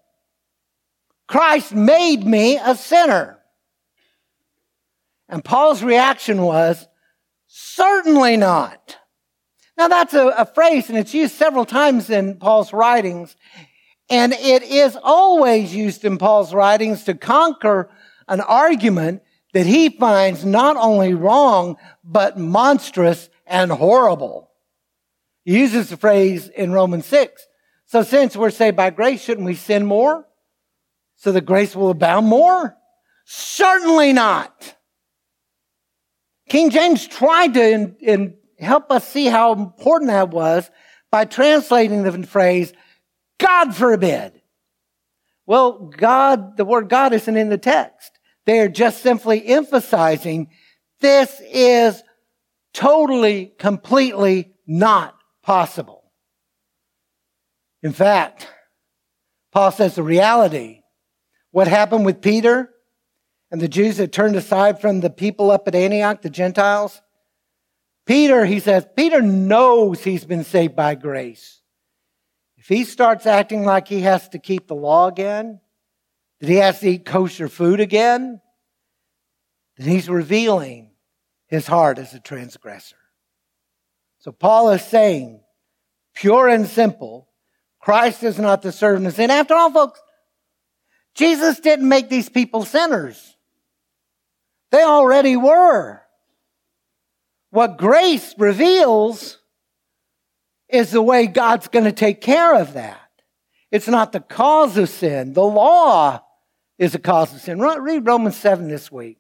Christ 1.27 1.75
made 1.75 2.25
me 2.25 2.57
a 2.57 2.75
sinner. 2.75 3.39
And 5.29 5.45
Paul's 5.45 5.83
reaction 5.83 6.43
was, 6.43 6.87
certainly 7.47 8.37
not. 8.37 8.97
Now 9.77 9.89
that's 9.89 10.15
a, 10.15 10.29
a, 10.29 10.47
phrase 10.47 10.89
and 10.89 10.99
it's 10.99 11.15
used 11.15 11.35
several 11.35 11.65
times 11.65 12.11
in 12.11 12.37
Paul's 12.37 12.73
writings. 12.73 13.37
And 14.11 14.33
it 14.33 14.63
is 14.63 14.97
always 15.03 15.75
used 15.75 16.05
in 16.05 16.19
Paul's 16.19 16.55
writings 16.55 17.05
to 17.05 17.15
conquer 17.15 17.91
an 18.29 18.41
argument 18.41 19.23
that 19.55 19.67
he 19.67 19.89
finds 19.89 20.45
not 20.45 20.77
only 20.77 21.15
wrong, 21.15 21.77
but 22.05 22.39
monstrous 22.39 23.29
and 23.47 23.71
horrible. 23.71 24.51
He 25.45 25.59
uses 25.59 25.89
the 25.89 25.97
phrase 25.97 26.49
in 26.49 26.73
Romans 26.73 27.07
6. 27.07 27.47
So 27.87 28.03
since 28.03 28.37
we're 28.37 28.51
saved 28.51 28.77
by 28.77 28.91
grace, 28.91 29.23
shouldn't 29.23 29.47
we 29.47 29.55
sin 29.55 29.87
more? 29.87 30.27
So 31.17 31.33
that 31.33 31.47
grace 31.47 31.75
will 31.75 31.91
abound 31.91 32.27
more? 32.27 32.77
Certainly 33.25 34.13
not. 34.13 34.75
King 36.49 36.71
James 36.71 37.07
tried 37.07 37.55
to 37.55 37.63
in, 37.63 37.97
in 38.01 38.37
help 38.59 38.91
us 38.91 39.07
see 39.07 39.27
how 39.27 39.53
important 39.53 40.11
that 40.11 40.31
was 40.31 40.71
by 41.11 41.25
translating 41.25 42.03
the 42.03 42.27
phrase, 42.27 42.73
God 43.39 43.75
forbid. 43.75 44.41
Well, 45.47 45.91
God, 45.97 46.57
the 46.57 46.65
word 46.65 46.89
God 46.89 47.13
isn't 47.15 47.37
in 47.37 47.49
the 47.49 47.59
text. 47.59 48.18
They 48.49 48.61
are 48.61 48.69
just 48.69 49.03
simply 49.03 49.47
emphasizing 49.47 50.49
this 51.03 51.39
is 51.53 52.03
totally, 52.73 53.53
completely 53.59 54.55
not 54.67 55.15
possible. 55.43 56.11
In 57.83 57.93
fact, 57.93 58.49
Paul 59.53 59.71
says 59.71 59.97
the 59.97 60.03
reality, 60.03 60.81
what 61.51 61.69
happened 61.69 62.07
with 62.07 62.23
Peter 62.23 62.71
and 63.51 63.61
the 63.61 63.69
Jews 63.69 63.99
that 63.99 64.13
turned 64.13 64.35
aside 64.35 64.81
from 64.81 65.01
the 65.01 65.11
people 65.11 65.51
up 65.51 65.69
at 65.69 65.75
Antioch, 65.75 66.23
the 66.23 66.31
Gentiles, 66.31 67.03
Peter, 68.07 68.47
he 68.47 68.61
says, 68.61 68.87
Peter 68.97 69.21
knows 69.21 70.05
he's 70.05 70.25
been 70.25 70.43
saved 70.43 70.75
by 70.75 70.95
grace. 70.95 71.61
If 72.57 72.69
he 72.69 72.85
starts 72.85 73.27
acting 73.27 73.67
like 73.67 73.89
he 73.89 74.01
has 74.01 74.27
to 74.31 74.39
keep 74.39 74.69
the 74.69 74.75
law 74.75 75.07
again, 75.07 75.61
that 76.41 76.49
he 76.49 76.57
has 76.57 76.81
to 76.81 76.89
eat 76.89 77.05
kosher 77.05 77.49
food 77.49 77.81
again, 77.81 78.41
then 79.77 79.89
he's 79.89 80.09
revealing 80.09 80.91
his 81.47 81.67
heart 81.67 81.99
as 81.99 82.15
a 82.15 82.21
transgressor. 82.21 82.97
So 84.21 84.33
Paul 84.33 84.71
is 84.71 84.83
saying, 84.83 85.41
pure 86.15 86.49
and 86.49 86.67
simple, 86.67 87.29
Christ 87.81 88.23
is 88.23 88.39
not 88.39 88.63
the 88.63 88.73
servant 88.73 89.07
of 89.07 89.15
sin. 89.15 89.31
After 89.31 89.55
all, 89.55 89.71
folks, 89.71 90.01
Jesus 91.15 91.61
didn't 91.61 91.89
make 91.89 92.09
these 92.09 92.29
people 92.29 92.65
sinners. 92.65 93.37
They 94.71 94.83
already 94.83 95.37
were. 95.37 96.03
What 97.51 97.79
grace 97.79 98.35
reveals 98.37 99.39
is 100.69 100.91
the 100.91 101.01
way 101.01 101.27
God's 101.27 101.69
going 101.69 101.87
to 101.87 101.93
take 101.93 102.21
care 102.21 102.55
of 102.61 102.75
that. 102.75 103.01
It's 103.71 103.89
not 103.89 104.13
the 104.13 104.21
cause 104.21 104.77
of 104.77 104.89
sin. 104.89 105.33
The 105.33 105.43
law 105.43 106.21
is 106.79 106.95
a 106.95 106.99
cause 106.99 107.35
of 107.35 107.41
sin. 107.41 107.61
Read 107.61 108.07
Romans 108.07 108.37
7 108.37 108.69
this 108.69 108.91
week, 108.91 109.19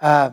uh, 0.00 0.30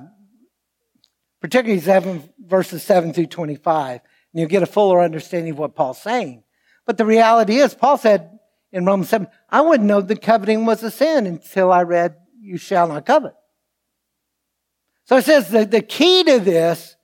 particularly 1.41 1.81
7, 1.81 2.27
verses 2.39 2.81
7 2.83 3.13
through 3.13 3.27
25, 3.27 3.91
and 3.91 4.01
you'll 4.33 4.49
get 4.49 4.63
a 4.63 4.67
fuller 4.67 5.01
understanding 5.01 5.53
of 5.53 5.59
what 5.59 5.75
Paul's 5.75 6.01
saying. 6.01 6.43
But 6.85 6.97
the 6.97 7.05
reality 7.05 7.57
is, 7.57 7.73
Paul 7.73 7.97
said 7.97 8.39
in 8.71 8.85
Romans 8.85 9.09
7, 9.09 9.27
I 9.49 9.61
wouldn't 9.61 9.87
know 9.87 10.01
that 10.01 10.21
coveting 10.21 10.65
was 10.65 10.81
a 10.83 10.91
sin 10.91 11.25
until 11.25 11.71
I 11.71 11.83
read, 11.83 12.15
You 12.39 12.57
shall 12.57 12.87
not 12.87 13.05
covet. 13.05 13.33
So 15.05 15.17
it 15.17 15.25
says 15.25 15.49
that 15.49 15.71
the 15.71 15.81
key 15.81 16.23
to 16.23 16.39
this, 16.39 16.95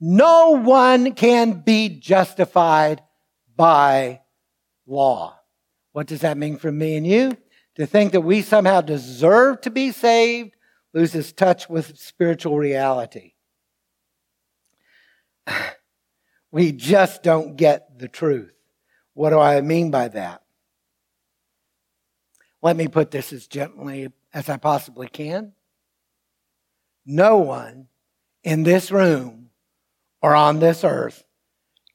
no 0.00 0.50
one 0.50 1.14
can 1.14 1.62
be 1.62 1.88
justified 1.88 3.02
by 3.56 4.20
law. 4.86 5.38
What 5.92 6.06
does 6.06 6.20
that 6.20 6.38
mean 6.38 6.56
for 6.56 6.70
me 6.70 6.96
and 6.96 7.06
you? 7.06 7.36
To 7.80 7.86
think 7.86 8.12
that 8.12 8.20
we 8.20 8.42
somehow 8.42 8.82
deserve 8.82 9.62
to 9.62 9.70
be 9.70 9.90
saved 9.90 10.54
loses 10.92 11.32
touch 11.32 11.66
with 11.70 11.96
spiritual 11.98 12.58
reality. 12.58 13.32
We 16.52 16.72
just 16.72 17.22
don't 17.22 17.54
get 17.54 17.96
the 18.00 18.08
truth. 18.08 18.52
What 19.14 19.30
do 19.30 19.38
I 19.38 19.60
mean 19.60 19.92
by 19.92 20.08
that? 20.08 20.42
Let 22.60 22.76
me 22.76 22.88
put 22.88 23.12
this 23.12 23.32
as 23.32 23.46
gently 23.46 24.08
as 24.34 24.48
I 24.48 24.56
possibly 24.56 25.06
can. 25.06 25.52
No 27.06 27.38
one 27.38 27.86
in 28.42 28.64
this 28.64 28.90
room 28.90 29.50
or 30.20 30.34
on 30.34 30.58
this 30.58 30.82
earth 30.82 31.22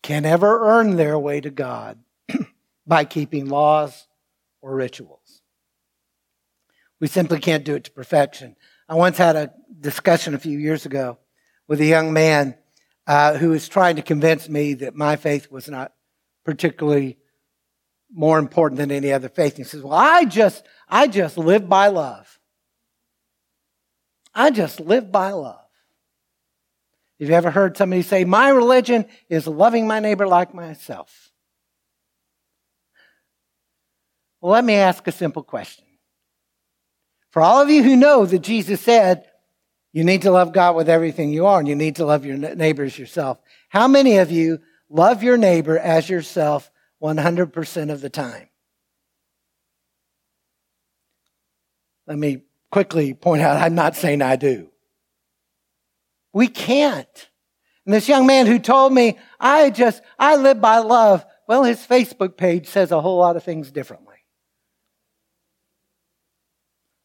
can 0.02 0.24
ever 0.26 0.62
earn 0.66 0.96
their 0.96 1.20
way 1.20 1.42
to 1.42 1.50
God 1.50 2.00
by 2.88 3.04
keeping 3.04 3.50
laws 3.50 4.08
or 4.62 4.74
rituals. 4.74 5.25
We 7.00 7.08
simply 7.08 7.40
can't 7.40 7.66
do 7.66 7.76
it 7.76 7.84
to 7.86 7.92
perfection. 7.92 8.56
I 8.88 8.96
once 8.96 9.18
had 9.18 9.36
a 9.36 9.54
discussion 9.80 10.34
a 10.34 10.40
few 10.40 10.58
years 10.58 10.86
ago 10.86 11.18
with 11.68 11.82
a 11.82 11.86
young 11.86 12.14
man 12.14 12.56
uh, 13.08 13.38
who 13.38 13.50
was 13.50 13.68
trying 13.68 13.98
to 13.98 14.02
convince 14.02 14.48
me 14.50 14.74
that 14.76 14.96
my 14.96 15.16
faith 15.16 15.52
was 15.52 15.68
not 15.70 15.94
particularly 16.44 17.18
more 18.12 18.40
important 18.40 18.78
than 18.78 18.92
any 18.92 19.12
other 19.12 19.30
faith. 19.30 19.58
He 19.58 19.64
says, 19.64 19.82
well, 19.82 19.94
I 19.94 20.26
just, 20.26 20.66
I 20.88 21.08
just 21.08 21.38
live 21.38 21.68
by 21.68 21.88
love. 21.88 22.40
I 24.34 24.52
just 24.52 24.80
live 24.80 25.12
by 25.12 25.32
love. 25.32 25.62
Have 27.20 27.30
you 27.30 27.36
ever 27.36 27.52
heard 27.52 27.78
somebody 27.78 28.02
say, 28.02 28.26
my 28.26 28.50
religion 28.50 29.06
is 29.30 29.48
loving 29.48 29.88
my 29.88 30.00
neighbor 30.00 30.28
like 30.28 30.54
myself? 30.54 31.32
Well, 34.42 34.52
let 34.52 34.66
me 34.66 34.76
ask 34.76 35.08
a 35.08 35.12
simple 35.12 35.42
question. 35.42 35.85
For 37.36 37.42
all 37.42 37.62
of 37.62 37.70
you 37.70 37.84
who 37.84 37.98
know 37.98 38.26
that 38.26 38.40
Jesus 38.40 38.80
said, 38.80 39.26
you 39.92 40.06
need 40.06 40.22
to 40.22 40.32
love 40.32 40.54
God 40.54 40.74
with 40.74 40.88
everything 40.88 41.34
you 41.34 41.48
are 41.48 41.60
and 41.60 41.68
you 41.68 41.76
need 41.76 41.98
to 41.98 42.06
love 42.06 42.26
your 42.26 42.38
neighbors 42.38 42.98
yourself. 42.98 43.40
How 43.68 43.90
many 43.90 44.20
of 44.20 44.32
you 44.32 44.62
love 44.90 45.22
your 45.22 45.36
neighbor 45.36 45.78
as 45.78 46.10
yourself 46.10 46.72
100% 47.04 47.92
of 47.92 48.00
the 48.00 48.10
time? 48.10 48.48
Let 52.08 52.18
me 52.18 52.44
quickly 52.72 53.14
point 53.14 53.42
out, 53.42 53.62
I'm 53.62 53.76
not 53.76 53.98
saying 53.98 54.22
I 54.22 54.38
do. 54.38 54.70
We 56.32 56.48
can't. 56.48 57.30
And 57.86 57.94
this 57.94 58.08
young 58.08 58.26
man 58.26 58.46
who 58.46 58.60
told 58.60 58.94
me, 58.94 59.18
I 59.42 59.72
just, 59.72 60.02
I 60.18 60.38
live 60.38 60.62
by 60.62 60.78
love. 60.78 61.26
Well, 61.50 61.66
his 61.66 61.86
Facebook 61.86 62.38
page 62.38 62.68
says 62.68 62.94
a 62.94 63.02
whole 63.02 63.18
lot 63.18 63.36
of 63.36 63.44
things 63.44 63.72
differently. 63.72 64.05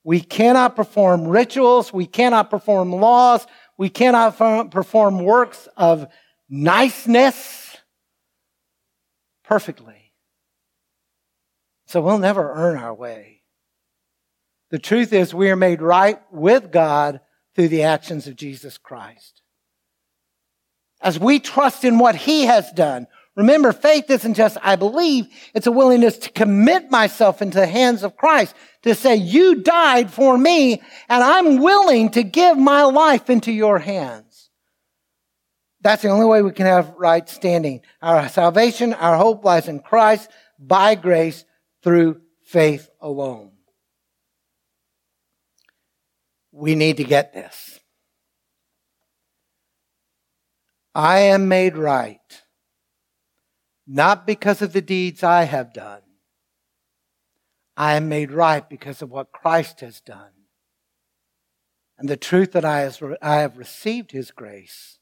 We 0.03 0.21
cannot 0.21 0.77
perform 0.77 1.29
rituals. 1.29 1.93
We 1.93 2.07
cannot 2.07 2.51
perform 2.51 2.93
laws. 2.93 3.47
We 3.77 3.89
cannot 3.89 4.71
perform 4.71 5.25
works 5.25 5.69
of 5.77 6.07
niceness 6.49 7.77
perfectly. 9.45 10.13
So 11.87 12.01
we'll 12.01 12.19
never 12.19 12.53
earn 12.53 12.79
our 12.79 12.95
way. 12.95 13.43
The 14.71 14.79
truth 14.79 15.13
is, 15.13 15.35
we 15.35 15.51
are 15.51 15.57
made 15.57 15.83
right 15.83 16.21
with 16.31 16.71
God 16.71 17.21
through 17.57 17.69
the 17.69 17.83
actions 17.83 18.27
of 18.27 18.37
Jesus 18.37 18.79
Christ. 18.79 19.43
As 21.03 21.19
we 21.19 21.41
trust 21.41 21.85
in 21.85 21.99
what 21.99 22.15
He 22.15 22.45
has 22.45 22.71
done, 22.73 23.09
Remember, 23.37 23.73
faith 23.73 24.11
isn't 24.11 24.35
just 24.35 24.59
I 24.63 24.77
believe, 24.77 25.27
it's 25.55 25.67
a 25.67 25.73
willingness 25.73 26.19
to 26.19 26.31
commit 26.31 26.91
myself 26.91 27.41
into 27.41 27.59
the 27.59 27.67
hands 27.67 28.03
of 28.03 28.17
Christ, 28.17 28.55
to 28.83 28.95
say, 28.95 29.15
You 29.15 29.57
died 29.57 30.13
for 30.13 30.37
me, 30.37 30.83
and 31.09 31.23
I'm 31.23 31.59
willing 31.59 32.11
to 32.11 32.23
give 32.23 32.59
my 32.59 32.83
life 32.83 33.31
into 33.31 33.53
your 33.53 33.79
hands. 33.79 34.51
That's 35.83 36.03
the 36.03 36.09
only 36.09 36.27
way 36.27 36.43
we 36.43 36.53
can 36.53 36.67
have 36.67 36.93
right 36.99 37.27
standing. 37.29 37.81
Our 38.03 38.29
salvation, 38.29 38.93
our 38.93 39.17
hope 39.17 39.45
lies 39.45 39.69
in 39.69 39.81
Christ 39.81 40.29
by 40.59 40.95
grace 40.95 41.45
through 41.83 42.21
faith 42.45 42.91
alone. 43.01 43.53
We 46.53 46.75
need 46.75 46.99
to 46.99 47.05
get 47.05 47.33
this. 47.33 47.79
I 50.95 51.21
am 51.21 51.49
made 51.49 51.77
right 51.77 52.19
not 53.93 54.25
because 54.25 54.63
of 54.63 54.73
the 54.73 54.81
deeds 54.81 55.25
I 55.25 55.43
have 55.43 55.73
done. 55.73 56.03
I 57.77 57.95
am 57.95 58.09
made 58.09 58.31
right 58.31 58.69
because 58.69 59.03
of 59.03 59.11
what 59.11 59.33
Christ 59.33 59.81
has 59.81 60.01
done. 60.01 60.31
And 61.99 62.09
the 62.09 62.17
truth 62.17 62.53
that 62.53 62.65
I 62.65 62.89
have 63.21 63.59
received 63.59 64.13
His 64.13 64.31
grace 64.31 65.01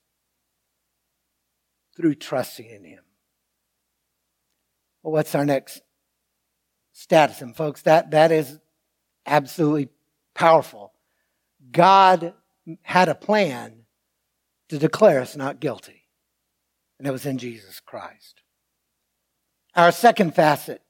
through 1.95 2.15
trusting 2.15 2.65
in 2.65 2.85
Him. 2.85 3.03
Well, 5.03 5.13
what's 5.13 5.35
our 5.35 5.45
next 5.45 5.83
status? 6.95 7.43
And 7.43 7.55
folks, 7.55 7.83
that, 7.83 8.13
that 8.13 8.33
is 8.33 8.59
absolutely 9.27 9.91
powerful. 10.35 10.95
God 11.71 12.33
had 12.81 13.11
a 13.11 13.15
plan 13.15 13.85
to 14.71 14.79
declare 14.79 15.21
us 15.21 15.37
not 15.37 15.61
guilty, 15.61 16.07
and 16.99 17.07
it 17.07 17.11
was 17.11 17.27
in 17.27 17.37
Jesus 17.37 17.81
Christ. 17.81 18.41
Our 19.75 19.93
second 19.93 20.35
facet 20.35 20.83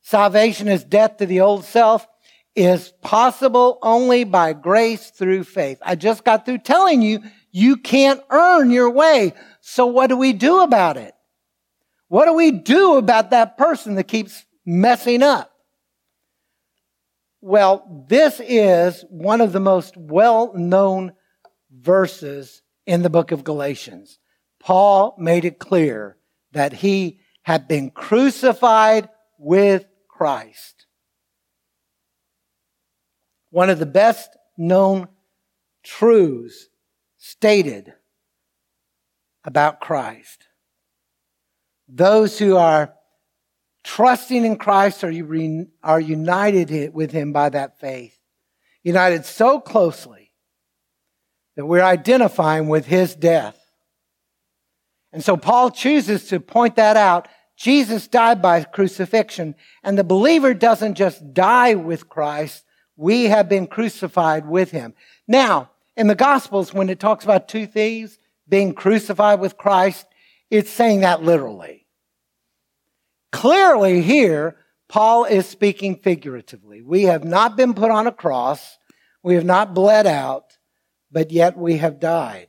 salvation 0.00 0.68
is 0.68 0.84
death 0.84 1.16
to 1.16 1.26
the 1.26 1.40
old 1.40 1.64
self 1.64 2.06
is 2.54 2.92
possible 3.02 3.78
only 3.82 4.24
by 4.24 4.52
grace 4.52 5.10
through 5.10 5.44
faith. 5.44 5.78
I 5.82 5.96
just 5.96 6.24
got 6.24 6.44
through 6.44 6.58
telling 6.58 7.02
you, 7.02 7.20
you 7.50 7.76
can't 7.76 8.20
earn 8.30 8.70
your 8.70 8.90
way. 8.90 9.32
So 9.60 9.86
what 9.86 10.08
do 10.08 10.16
we 10.16 10.32
do 10.32 10.60
about 10.60 10.96
it? 10.96 11.14
What 12.08 12.26
do 12.26 12.34
we 12.34 12.52
do 12.52 12.96
about 12.96 13.30
that 13.30 13.56
person 13.56 13.96
that 13.96 14.04
keeps 14.04 14.44
messing 14.64 15.22
up? 15.22 15.50
Well, 17.40 18.06
this 18.08 18.40
is 18.40 19.04
one 19.10 19.40
of 19.40 19.52
the 19.52 19.60
most 19.60 19.96
well 19.96 20.52
known 20.54 21.12
verses 21.70 22.62
in 22.86 23.02
the 23.02 23.10
book 23.10 23.32
of 23.32 23.44
Galatians. 23.44 24.18
Paul 24.60 25.14
made 25.18 25.44
it 25.44 25.58
clear 25.58 26.16
that 26.52 26.72
he 26.72 27.20
have 27.44 27.68
been 27.68 27.90
crucified 27.90 29.08
with 29.38 29.86
Christ. 30.08 30.86
One 33.50 33.70
of 33.70 33.78
the 33.78 33.86
best 33.86 34.30
known 34.58 35.08
truths 35.84 36.68
stated 37.18 37.92
about 39.44 39.80
Christ. 39.80 40.44
Those 41.86 42.38
who 42.38 42.56
are 42.56 42.94
trusting 43.84 44.44
in 44.44 44.56
Christ 44.56 45.04
are, 45.04 45.12
are 45.82 46.00
united 46.00 46.94
with 46.94 47.12
Him 47.12 47.32
by 47.32 47.50
that 47.50 47.78
faith. 47.78 48.18
United 48.82 49.26
so 49.26 49.60
closely 49.60 50.32
that 51.56 51.66
we're 51.66 51.82
identifying 51.82 52.68
with 52.68 52.86
His 52.86 53.14
death. 53.14 53.58
And 55.14 55.22
so 55.22 55.36
Paul 55.36 55.70
chooses 55.70 56.26
to 56.26 56.40
point 56.40 56.74
that 56.74 56.96
out. 56.96 57.28
Jesus 57.56 58.08
died 58.08 58.42
by 58.42 58.64
crucifixion, 58.64 59.54
and 59.84 59.96
the 59.96 60.02
believer 60.02 60.52
doesn't 60.54 60.96
just 60.96 61.32
die 61.32 61.76
with 61.76 62.08
Christ, 62.08 62.64
we 62.96 63.26
have 63.26 63.48
been 63.48 63.68
crucified 63.68 64.44
with 64.44 64.72
him. 64.72 64.92
Now, 65.28 65.70
in 65.96 66.08
the 66.08 66.16
Gospels, 66.16 66.74
when 66.74 66.90
it 66.90 66.98
talks 66.98 67.24
about 67.24 67.46
two 67.46 67.64
thieves 67.64 68.18
being 68.48 68.74
crucified 68.74 69.38
with 69.38 69.56
Christ, 69.56 70.04
it's 70.50 70.70
saying 70.70 71.00
that 71.00 71.22
literally. 71.22 71.86
Clearly, 73.30 74.02
here, 74.02 74.56
Paul 74.88 75.26
is 75.26 75.46
speaking 75.46 75.94
figuratively. 75.96 76.82
We 76.82 77.04
have 77.04 77.24
not 77.24 77.56
been 77.56 77.74
put 77.74 77.92
on 77.92 78.08
a 78.08 78.12
cross, 78.12 78.78
we 79.22 79.34
have 79.34 79.44
not 79.44 79.74
bled 79.74 80.08
out, 80.08 80.58
but 81.12 81.30
yet 81.30 81.56
we 81.56 81.76
have 81.76 82.00
died. 82.00 82.48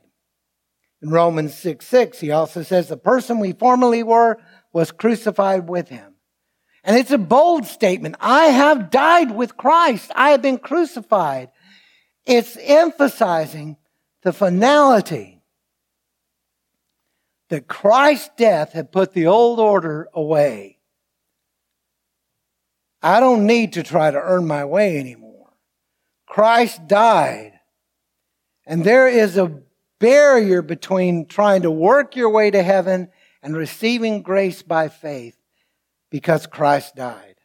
In 1.02 1.10
Romans 1.10 1.54
6 1.54 1.86
6, 1.86 2.20
he 2.20 2.30
also 2.30 2.62
says, 2.62 2.88
The 2.88 2.96
person 2.96 3.38
we 3.38 3.52
formerly 3.52 4.02
were 4.02 4.38
was 4.72 4.92
crucified 4.92 5.68
with 5.68 5.88
him. 5.88 6.14
And 6.84 6.96
it's 6.96 7.10
a 7.10 7.18
bold 7.18 7.66
statement. 7.66 8.16
I 8.20 8.46
have 8.46 8.90
died 8.90 9.32
with 9.32 9.56
Christ. 9.56 10.10
I 10.14 10.30
have 10.30 10.42
been 10.42 10.58
crucified. 10.58 11.50
It's 12.24 12.56
emphasizing 12.60 13.76
the 14.22 14.32
finality 14.32 15.42
that 17.48 17.68
Christ's 17.68 18.30
death 18.36 18.72
had 18.72 18.92
put 18.92 19.12
the 19.12 19.26
old 19.26 19.60
order 19.60 20.08
away. 20.14 20.78
I 23.02 23.20
don't 23.20 23.46
need 23.46 23.74
to 23.74 23.82
try 23.82 24.10
to 24.10 24.20
earn 24.20 24.46
my 24.46 24.64
way 24.64 24.98
anymore. 24.98 25.52
Christ 26.26 26.86
died. 26.88 27.52
And 28.66 28.84
there 28.84 29.06
is 29.08 29.36
a 29.36 29.62
barrier 29.98 30.62
between 30.62 31.26
trying 31.26 31.62
to 31.62 31.70
work 31.70 32.16
your 32.16 32.30
way 32.30 32.50
to 32.50 32.62
heaven 32.62 33.08
and 33.42 33.56
receiving 33.56 34.22
grace 34.22 34.62
by 34.62 34.88
faith 34.88 35.36
because 36.10 36.46
Christ 36.46 36.96
died. 36.96 37.36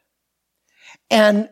And 1.10 1.50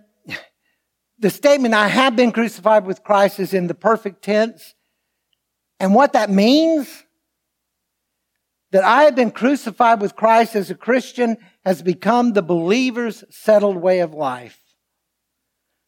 the 1.20 1.30
statement, 1.30 1.74
I 1.74 1.88
have 1.88 2.16
been 2.16 2.32
crucified 2.32 2.86
with 2.86 3.04
Christ, 3.04 3.40
is 3.40 3.54
in 3.54 3.68
the 3.68 3.74
perfect 3.74 4.24
tense. 4.24 4.74
And 5.80 5.94
what 5.94 6.14
that 6.14 6.30
means, 6.30 7.04
that 8.72 8.84
I 8.84 9.04
have 9.04 9.16
been 9.16 9.32
crucified 9.32 10.02
with 10.02 10.16
Christ 10.16 10.56
as 10.56 10.70
a 10.70 10.76
Christian, 10.76 11.38
has 11.66 11.82
become 11.82 12.34
the 12.34 12.42
believer's 12.42 13.24
settled 13.30 13.78
way 13.78 14.00
of 14.00 14.14
life. 14.14 14.60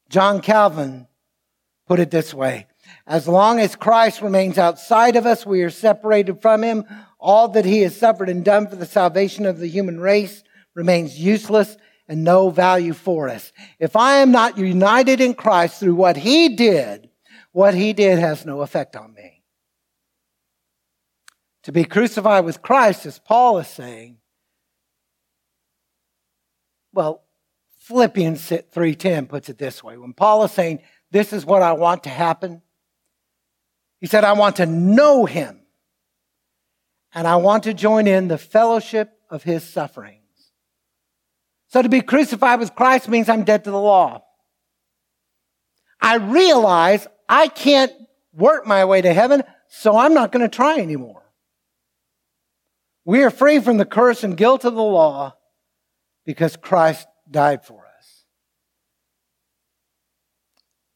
John 0.09 0.41
Calvin 0.41 1.07
put 1.87 1.99
it 1.99 2.11
this 2.11 2.33
way 2.33 2.67
as 3.07 3.27
long 3.27 3.59
as 3.59 3.75
Christ 3.75 4.21
remains 4.21 4.57
outside 4.57 5.15
of 5.15 5.25
us, 5.25 5.45
we 5.45 5.61
are 5.63 5.69
separated 5.69 6.41
from 6.41 6.63
him. 6.63 6.85
All 7.19 7.47
that 7.49 7.65
he 7.65 7.81
has 7.81 7.95
suffered 7.95 8.29
and 8.29 8.43
done 8.43 8.67
for 8.67 8.75
the 8.75 8.85
salvation 8.85 9.45
of 9.45 9.59
the 9.59 9.67
human 9.67 9.99
race 9.99 10.43
remains 10.73 11.19
useless 11.19 11.77
and 12.07 12.23
no 12.23 12.49
value 12.49 12.93
for 12.93 13.29
us. 13.29 13.51
If 13.79 13.95
I 13.95 14.17
am 14.17 14.31
not 14.31 14.57
united 14.57 15.21
in 15.21 15.33
Christ 15.33 15.79
through 15.79 15.95
what 15.95 16.17
he 16.17 16.55
did, 16.55 17.09
what 17.51 17.73
he 17.73 17.93
did 17.93 18.19
has 18.19 18.45
no 18.45 18.61
effect 18.61 18.95
on 18.95 19.13
me. 19.13 19.43
To 21.63 21.71
be 21.71 21.83
crucified 21.83 22.43
with 22.43 22.61
Christ, 22.61 23.05
as 23.05 23.19
Paul 23.19 23.59
is 23.59 23.67
saying, 23.67 24.17
well, 26.93 27.23
Philippians 27.77 28.41
3:10 28.49 29.27
puts 29.27 29.49
it 29.49 29.57
this 29.57 29.83
way. 29.83 29.97
When 29.97 30.13
Paul 30.13 30.43
is 30.43 30.51
saying, 30.51 30.81
"This 31.11 31.33
is 31.33 31.45
what 31.45 31.61
I 31.61 31.73
want 31.73 32.03
to 32.03 32.09
happen," 32.09 32.61
he 34.01 34.07
said, 34.07 34.25
"I 34.25 34.33
want 34.33 34.57
to 34.57 34.65
know 34.65 35.25
him 35.25 35.61
and 37.13 37.25
I 37.25 37.37
want 37.37 37.63
to 37.63 37.73
join 37.73 38.05
in 38.05 38.27
the 38.27 38.37
fellowship 38.37 39.17
of 39.29 39.43
his 39.43 39.63
sufferings." 39.63 40.17
So 41.67 41.81
to 41.81 41.87
be 41.87 42.01
crucified 42.01 42.59
with 42.59 42.75
Christ 42.75 43.07
means 43.07 43.29
I'm 43.29 43.45
dead 43.45 43.63
to 43.63 43.71
the 43.71 43.79
law. 43.79 44.25
I 46.01 46.15
realize 46.15 47.07
I 47.29 47.47
can't 47.47 47.93
work 48.33 48.67
my 48.67 48.83
way 48.83 49.01
to 49.01 49.13
heaven, 49.13 49.43
so 49.69 49.97
I'm 49.97 50.13
not 50.13 50.33
going 50.33 50.41
to 50.41 50.53
try 50.53 50.79
anymore. 50.79 51.31
We 53.05 53.23
are 53.23 53.29
free 53.29 53.59
from 53.59 53.77
the 53.77 53.85
curse 53.85 54.23
and 54.23 54.35
guilt 54.35 54.65
of 54.65 54.75
the 54.75 54.81
law 54.81 55.37
because 56.25 56.57
Christ 56.57 57.07
died 57.29 57.63
for 57.63 57.87
us. 57.97 58.25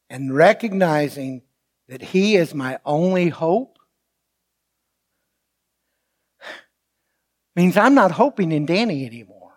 And 0.10 0.36
recognizing 0.36 1.44
that 1.88 2.02
He 2.02 2.36
is 2.36 2.54
my 2.54 2.80
only 2.86 3.30
hope 3.30 3.78
means 7.56 7.78
I'm 7.78 7.96
not 7.96 8.12
hoping 8.12 8.52
in 8.52 8.66
Danny 8.66 9.06
anymore. 9.06 9.54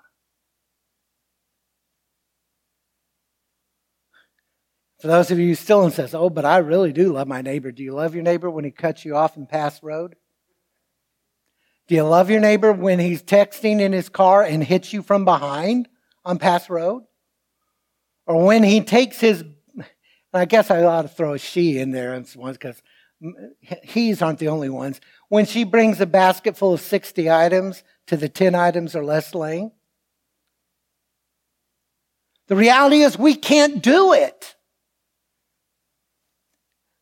For 5.01 5.07
those 5.07 5.31
of 5.31 5.39
you 5.39 5.49
who 5.49 5.55
still 5.55 5.89
says, 5.91 6.15
"Oh, 6.15 6.29
but 6.29 6.45
I 6.45 6.59
really 6.59 6.93
do 6.93 7.13
love 7.13 7.29
my 7.29 7.41
neighbor." 7.41 7.71
Do 7.71 7.83
you 7.83 7.93
love 7.93 8.15
your 8.15 8.25
neighbor 8.25 8.51
when 8.51 8.65
he 8.65 8.71
cuts 8.71 9.05
you 9.05 9.17
off 9.17 9.37
and 9.37 9.49
pass 9.49 9.83
road? 9.83 10.17
Do 11.87 11.95
you 11.95 12.03
love 12.03 12.31
your 12.31 12.41
neighbor 12.41 12.73
when 12.73 12.99
he's 12.99 13.23
texting 13.23 13.81
in 13.81 13.93
his 13.93 14.09
car 14.09 14.43
and 14.43 14.63
hits 14.63 14.93
you 14.93 15.03
from 15.03 15.25
behind 15.25 15.89
on 16.25 16.39
pass 16.39 16.69
road? 16.69 17.05
Or 18.27 18.45
when 18.45 18.63
he 18.63 18.83
takes 18.83 19.21
his, 19.21 19.43
I 20.33 20.45
guess 20.45 20.71
I 20.71 20.83
ought 20.83 21.03
to 21.03 21.09
throw 21.09 21.35
a 21.35 21.39
she 21.39 21.79
in 21.79 21.91
there 21.91 22.19
because 22.21 22.83
he's 23.83 24.23
aren't 24.23 24.39
the 24.39 24.49
only 24.49 24.69
ones. 24.69 25.01
When 25.29 25.47
she 25.47 25.65
brings 25.65 26.01
a 26.01 26.07
basket 26.07 26.57
full 26.57 26.75
of 26.75 26.81
60 26.81 27.31
items 27.31 27.83
to 28.07 28.17
the 28.17 28.29
10 28.29 28.55
items 28.55 28.95
or 28.95 29.05
less 29.05 29.35
lane. 29.35 29.73
The 32.49 32.57
reality 32.57 33.01
is 33.01 33.19
we 33.19 33.35
can't 33.35 33.83
do 33.83 34.13
it. 34.13 34.55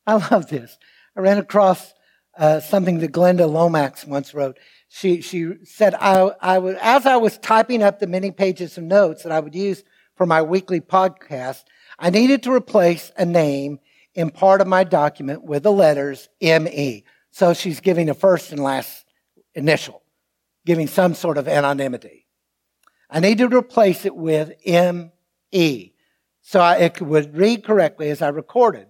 I 0.06 0.14
love 0.30 0.48
this. 0.48 0.78
I 1.16 1.20
ran 1.20 1.38
across 1.38 1.94
uh, 2.36 2.60
something 2.60 2.98
that 2.98 3.12
Glenda 3.12 3.50
Lomax 3.50 4.04
once 4.04 4.34
wrote. 4.34 4.58
She, 4.88 5.20
she 5.20 5.54
said, 5.64 5.94
I, 5.94 6.30
I 6.40 6.58
would, 6.58 6.76
as 6.76 7.06
I 7.06 7.16
was 7.16 7.38
typing 7.38 7.82
up 7.82 7.98
the 7.98 8.06
many 8.06 8.30
pages 8.30 8.76
of 8.78 8.84
notes 8.84 9.22
that 9.22 9.32
I 9.32 9.40
would 9.40 9.54
use 9.54 9.82
for 10.16 10.26
my 10.26 10.42
weekly 10.42 10.80
podcast, 10.80 11.64
I 11.98 12.10
needed 12.10 12.42
to 12.44 12.52
replace 12.52 13.10
a 13.16 13.24
name 13.24 13.80
in 14.14 14.30
part 14.30 14.60
of 14.60 14.66
my 14.66 14.84
document 14.84 15.44
with 15.44 15.62
the 15.62 15.72
letters 15.72 16.28
ME. 16.40 17.04
So 17.30 17.54
she's 17.54 17.80
giving 17.80 18.08
a 18.08 18.14
first 18.14 18.52
and 18.52 18.62
last 18.62 19.04
initial, 19.54 20.02
giving 20.64 20.86
some 20.86 21.14
sort 21.14 21.38
of 21.38 21.48
anonymity. 21.48 22.26
I 23.08 23.20
needed 23.20 23.50
to 23.50 23.58
replace 23.58 24.04
it 24.04 24.16
with 24.16 24.52
ME 24.64 25.94
so 26.42 26.64
it 26.64 27.00
would 27.00 27.36
read 27.36 27.64
correctly 27.64 28.08
as 28.10 28.22
I 28.22 28.28
recorded. 28.28 28.86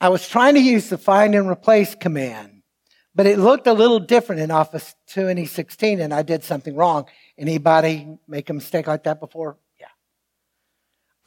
I 0.00 0.10
was 0.10 0.28
trying 0.28 0.54
to 0.54 0.60
use 0.60 0.88
the 0.88 0.96
find 0.96 1.34
and 1.34 1.48
replace 1.48 1.94
command, 1.94 2.62
but 3.14 3.26
it 3.26 3.38
looked 3.38 3.66
a 3.66 3.72
little 3.72 3.98
different 3.98 4.42
in 4.42 4.50
Office 4.52 4.94
2016 5.08 6.00
and 6.00 6.14
I 6.14 6.22
did 6.22 6.44
something 6.44 6.76
wrong. 6.76 7.06
Anybody 7.36 8.18
make 8.28 8.48
a 8.48 8.54
mistake 8.54 8.86
like 8.86 9.04
that 9.04 9.18
before? 9.18 9.58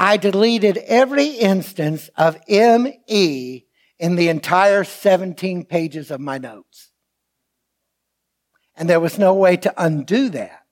I 0.04 0.18
deleted 0.18 0.78
every 0.78 1.28
instance 1.28 2.10
of 2.18 2.40
ME 2.50 3.68
in 4.00 4.16
the 4.16 4.30
entire 4.30 4.84
17 4.84 5.66
pages 5.66 6.10
of 6.10 6.20
my 6.20 6.40
notes. 6.40 6.90
And 8.76 8.90
there 8.90 9.00
was 9.00 9.20
no 9.20 9.36
way 9.36 9.58
to 9.58 9.72
undo 9.78 10.30
that. 10.30 10.64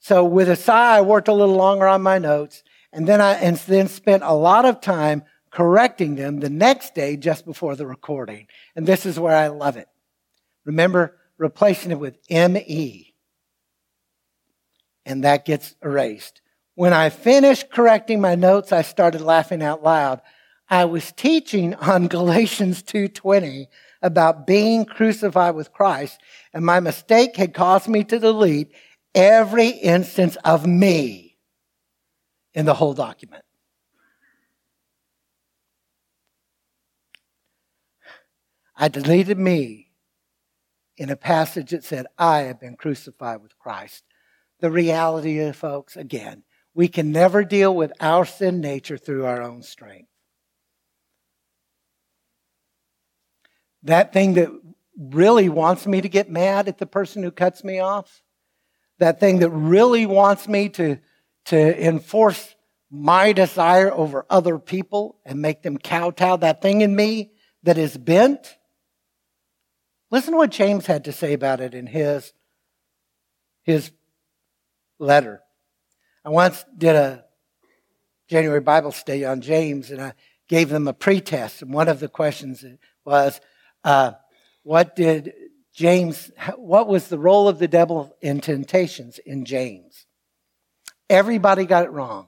So 0.00 0.22
with 0.22 0.50
a 0.50 0.56
sigh, 0.56 0.98
I 0.98 1.00
worked 1.00 1.28
a 1.28 1.32
little 1.32 1.56
longer 1.56 1.88
on 1.88 2.02
my 2.02 2.18
notes 2.18 2.62
and 2.92 3.08
then 3.08 3.22
I 3.22 3.32
and 3.36 3.56
then 3.56 3.88
spent 3.88 4.22
a 4.22 4.34
lot 4.34 4.66
of 4.66 4.82
time 4.82 5.22
correcting 5.50 6.16
them 6.16 6.40
the 6.40 6.50
next 6.50 6.94
day 6.94 7.16
just 7.16 7.46
before 7.46 7.74
the 7.74 7.86
recording. 7.86 8.48
And 8.76 8.86
this 8.86 9.06
is 9.06 9.18
where 9.18 9.34
I 9.34 9.48
love 9.48 9.78
it. 9.78 9.88
Remember 10.66 11.16
replacing 11.38 11.90
it 11.90 11.98
with 11.98 12.18
ME. 12.28 13.14
And 15.06 15.24
that 15.24 15.46
gets 15.46 15.74
erased. 15.82 16.42
When 16.76 16.92
I 16.92 17.08
finished 17.08 17.70
correcting 17.70 18.20
my 18.20 18.34
notes, 18.34 18.70
I 18.70 18.82
started 18.82 19.22
laughing 19.22 19.62
out 19.62 19.82
loud. 19.82 20.20
I 20.68 20.84
was 20.84 21.10
teaching 21.10 21.74
on 21.74 22.06
Galatians 22.16 22.82
2:20 22.82 23.66
about 24.02 24.46
being 24.46 24.84
crucified 24.84 25.54
with 25.54 25.72
Christ, 25.72 26.20
and 26.52 26.64
my 26.64 26.80
mistake 26.80 27.36
had 27.36 27.54
caused 27.54 27.88
me 27.88 28.04
to 28.04 28.18
delete 28.18 28.72
every 29.14 29.68
instance 29.68 30.36
of 30.44 30.66
me 30.66 31.38
in 32.52 32.66
the 32.66 32.74
whole 32.74 32.92
document. 32.92 33.42
I 38.76 38.88
deleted 38.88 39.38
me 39.38 39.92
in 40.98 41.08
a 41.08 41.16
passage 41.16 41.70
that 41.70 41.84
said, 41.84 42.06
I 42.18 42.40
have 42.40 42.60
been 42.60 42.76
crucified 42.76 43.40
with 43.40 43.58
Christ. 43.58 44.04
The 44.60 44.70
reality 44.70 45.50
folks, 45.52 45.96
again, 45.96 46.42
we 46.76 46.88
can 46.88 47.10
never 47.10 47.42
deal 47.42 47.74
with 47.74 47.92
our 48.00 48.24
sin 48.24 48.60
nature 48.60 48.98
through 48.98 49.24
our 49.24 49.42
own 49.42 49.62
strength. 49.62 50.08
That 53.82 54.12
thing 54.12 54.34
that 54.34 54.50
really 54.96 55.48
wants 55.48 55.86
me 55.86 56.00
to 56.00 56.08
get 56.08 56.30
mad 56.30 56.68
at 56.68 56.78
the 56.78 56.86
person 56.86 57.22
who 57.22 57.30
cuts 57.30 57.64
me 57.64 57.80
off, 57.80 58.22
that 58.98 59.18
thing 59.18 59.38
that 59.38 59.50
really 59.50 60.06
wants 60.06 60.46
me 60.46 60.68
to, 60.68 60.98
to 61.46 61.86
enforce 61.86 62.54
my 62.90 63.32
desire 63.32 63.92
over 63.92 64.26
other 64.30 64.58
people 64.58 65.18
and 65.24 65.40
make 65.40 65.62
them 65.62 65.78
kowtow, 65.78 66.36
that 66.36 66.62
thing 66.62 66.82
in 66.82 66.94
me 66.94 67.32
that 67.62 67.78
is 67.78 67.96
bent, 67.96 68.56
Listen 70.10 70.32
to 70.32 70.38
what 70.38 70.50
James 70.50 70.86
had 70.86 71.04
to 71.04 71.12
say 71.12 71.32
about 71.32 71.60
it 71.60 71.74
in 71.74 71.86
his, 71.86 72.32
his 73.64 73.90
letter. 74.98 75.42
I 76.26 76.30
once 76.30 76.64
did 76.76 76.96
a 76.96 77.24
January 78.28 78.60
Bible 78.60 78.90
study 78.90 79.24
on 79.24 79.40
James, 79.40 79.92
and 79.92 80.02
I 80.02 80.14
gave 80.48 80.70
them 80.70 80.88
a 80.88 80.92
pretest. 80.92 81.62
And 81.62 81.72
one 81.72 81.86
of 81.86 82.00
the 82.00 82.08
questions 82.08 82.64
was, 83.04 83.40
uh, 83.84 84.10
what 84.64 84.96
did 84.96 85.32
James, 85.72 86.32
what 86.56 86.88
was 86.88 87.06
the 87.06 87.18
role 87.18 87.46
of 87.46 87.60
the 87.60 87.68
devil 87.68 88.16
in 88.20 88.40
temptations 88.40 89.20
in 89.24 89.44
James? 89.44 90.06
Everybody 91.08 91.64
got 91.64 91.84
it 91.84 91.92
wrong. 91.92 92.26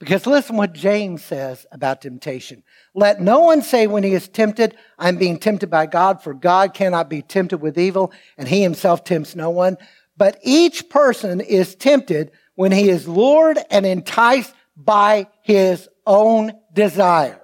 Because 0.00 0.26
listen 0.26 0.56
what 0.56 0.72
James 0.72 1.22
says 1.22 1.64
about 1.70 2.02
temptation. 2.02 2.64
Let 2.92 3.20
no 3.20 3.38
one 3.38 3.62
say 3.62 3.86
when 3.86 4.02
he 4.02 4.14
is 4.14 4.26
tempted, 4.26 4.76
I'm 4.98 5.18
being 5.18 5.38
tempted 5.38 5.70
by 5.70 5.86
God, 5.86 6.20
for 6.20 6.34
God 6.34 6.74
cannot 6.74 7.08
be 7.08 7.22
tempted 7.22 7.58
with 7.58 7.78
evil, 7.78 8.12
and 8.36 8.48
he 8.48 8.60
himself 8.60 9.04
tempts 9.04 9.36
no 9.36 9.50
one. 9.50 9.76
But 10.16 10.38
each 10.42 10.88
person 10.88 11.40
is 11.40 11.74
tempted 11.74 12.32
when 12.54 12.72
he 12.72 12.88
is 12.90 13.08
lured 13.08 13.58
and 13.70 13.86
enticed 13.86 14.54
by 14.76 15.28
his 15.42 15.88
own 16.06 16.52
desires. 16.72 17.38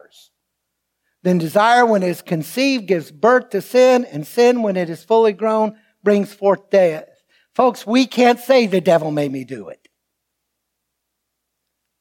Then 1.22 1.38
desire, 1.38 1.84
when 1.84 2.02
it 2.02 2.10
is 2.10 2.22
conceived, 2.22 2.86
gives 2.86 3.10
birth 3.10 3.50
to 3.50 3.60
sin, 3.60 4.04
and 4.04 4.26
sin, 4.26 4.62
when 4.62 4.76
it 4.76 4.88
is 4.88 5.02
fully 5.02 5.32
grown, 5.32 5.76
brings 6.04 6.32
forth 6.32 6.70
death. 6.70 7.08
Folks, 7.54 7.86
we 7.86 8.06
can't 8.06 8.38
say 8.38 8.66
the 8.66 8.80
devil 8.80 9.10
made 9.10 9.32
me 9.32 9.44
do 9.44 9.68
it. 9.68 9.88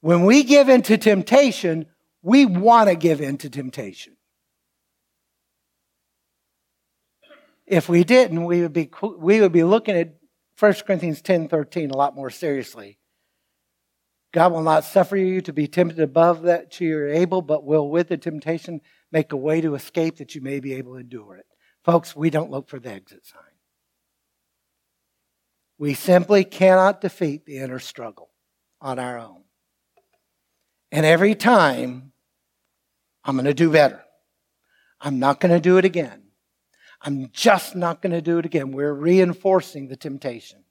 When 0.01 0.23
we 0.23 0.43
give 0.43 0.69
in 0.69 0.84
to 0.84 0.97
temptation, 0.97 1.88
we 2.21 2.45
want 2.45 2.89
to 2.89 2.95
give 2.95 3.21
in 3.21 3.38
to 3.39 3.49
temptation. 3.49 4.15
If 7.65 7.89
we 7.89 8.03
didn't, 8.03 8.45
we 8.45 8.62
would 8.62 8.73
be, 8.73 8.89
we 9.17 9.41
would 9.41 9.51
be 9.51 9.63
looking 9.63 9.97
at 9.97 10.13
1 10.59 10.73
Corinthians 10.85 11.21
10 11.21 11.49
13 11.49 11.91
a 11.91 11.97
lot 11.97 12.15
more 12.15 12.29
seriously. 12.29 12.97
God 14.33 14.51
will 14.51 14.63
not 14.63 14.83
suffer 14.83 15.15
you 15.15 15.41
to 15.41 15.53
be 15.53 15.67
tempted 15.67 15.99
above 15.99 16.43
that 16.43 16.79
you 16.81 16.97
are 16.97 17.07
able, 17.07 17.41
but 17.41 17.63
will 17.63 17.89
with 17.89 18.09
the 18.09 18.17
temptation 18.17 18.81
make 19.11 19.31
a 19.31 19.37
way 19.37 19.61
to 19.61 19.75
escape 19.75 20.17
that 20.17 20.35
you 20.35 20.41
may 20.41 20.59
be 20.59 20.73
able 20.73 20.93
to 20.93 20.99
endure 20.99 21.35
it. 21.35 21.45
Folks, 21.83 22.15
we 22.15 22.29
don't 22.29 22.51
look 22.51 22.67
for 22.67 22.79
the 22.79 22.91
exit 22.91 23.25
sign. 23.25 23.41
We 25.77 25.93
simply 25.93 26.43
cannot 26.43 27.01
defeat 27.01 27.45
the 27.45 27.59
inner 27.59 27.79
struggle 27.79 28.29
on 28.81 28.99
our 28.99 29.17
own. 29.17 29.43
And 30.91 31.05
every 31.05 31.35
time, 31.35 32.11
I'm 33.23 33.35
going 33.35 33.45
to 33.45 33.53
do 33.53 33.71
better. 33.71 34.03
I'm 34.99 35.19
not 35.19 35.39
going 35.39 35.53
to 35.53 35.59
do 35.59 35.77
it 35.77 35.85
again. 35.85 36.26
I'm 37.01 37.29
just 37.31 37.75
not 37.75 38.01
going 38.01 38.13
to 38.13 38.21
do 38.21 38.38
it 38.39 38.45
again. 38.45 38.71
We're 38.71 38.93
reinforcing 38.93 39.88
the 39.88 39.95
temptation. 39.95 40.63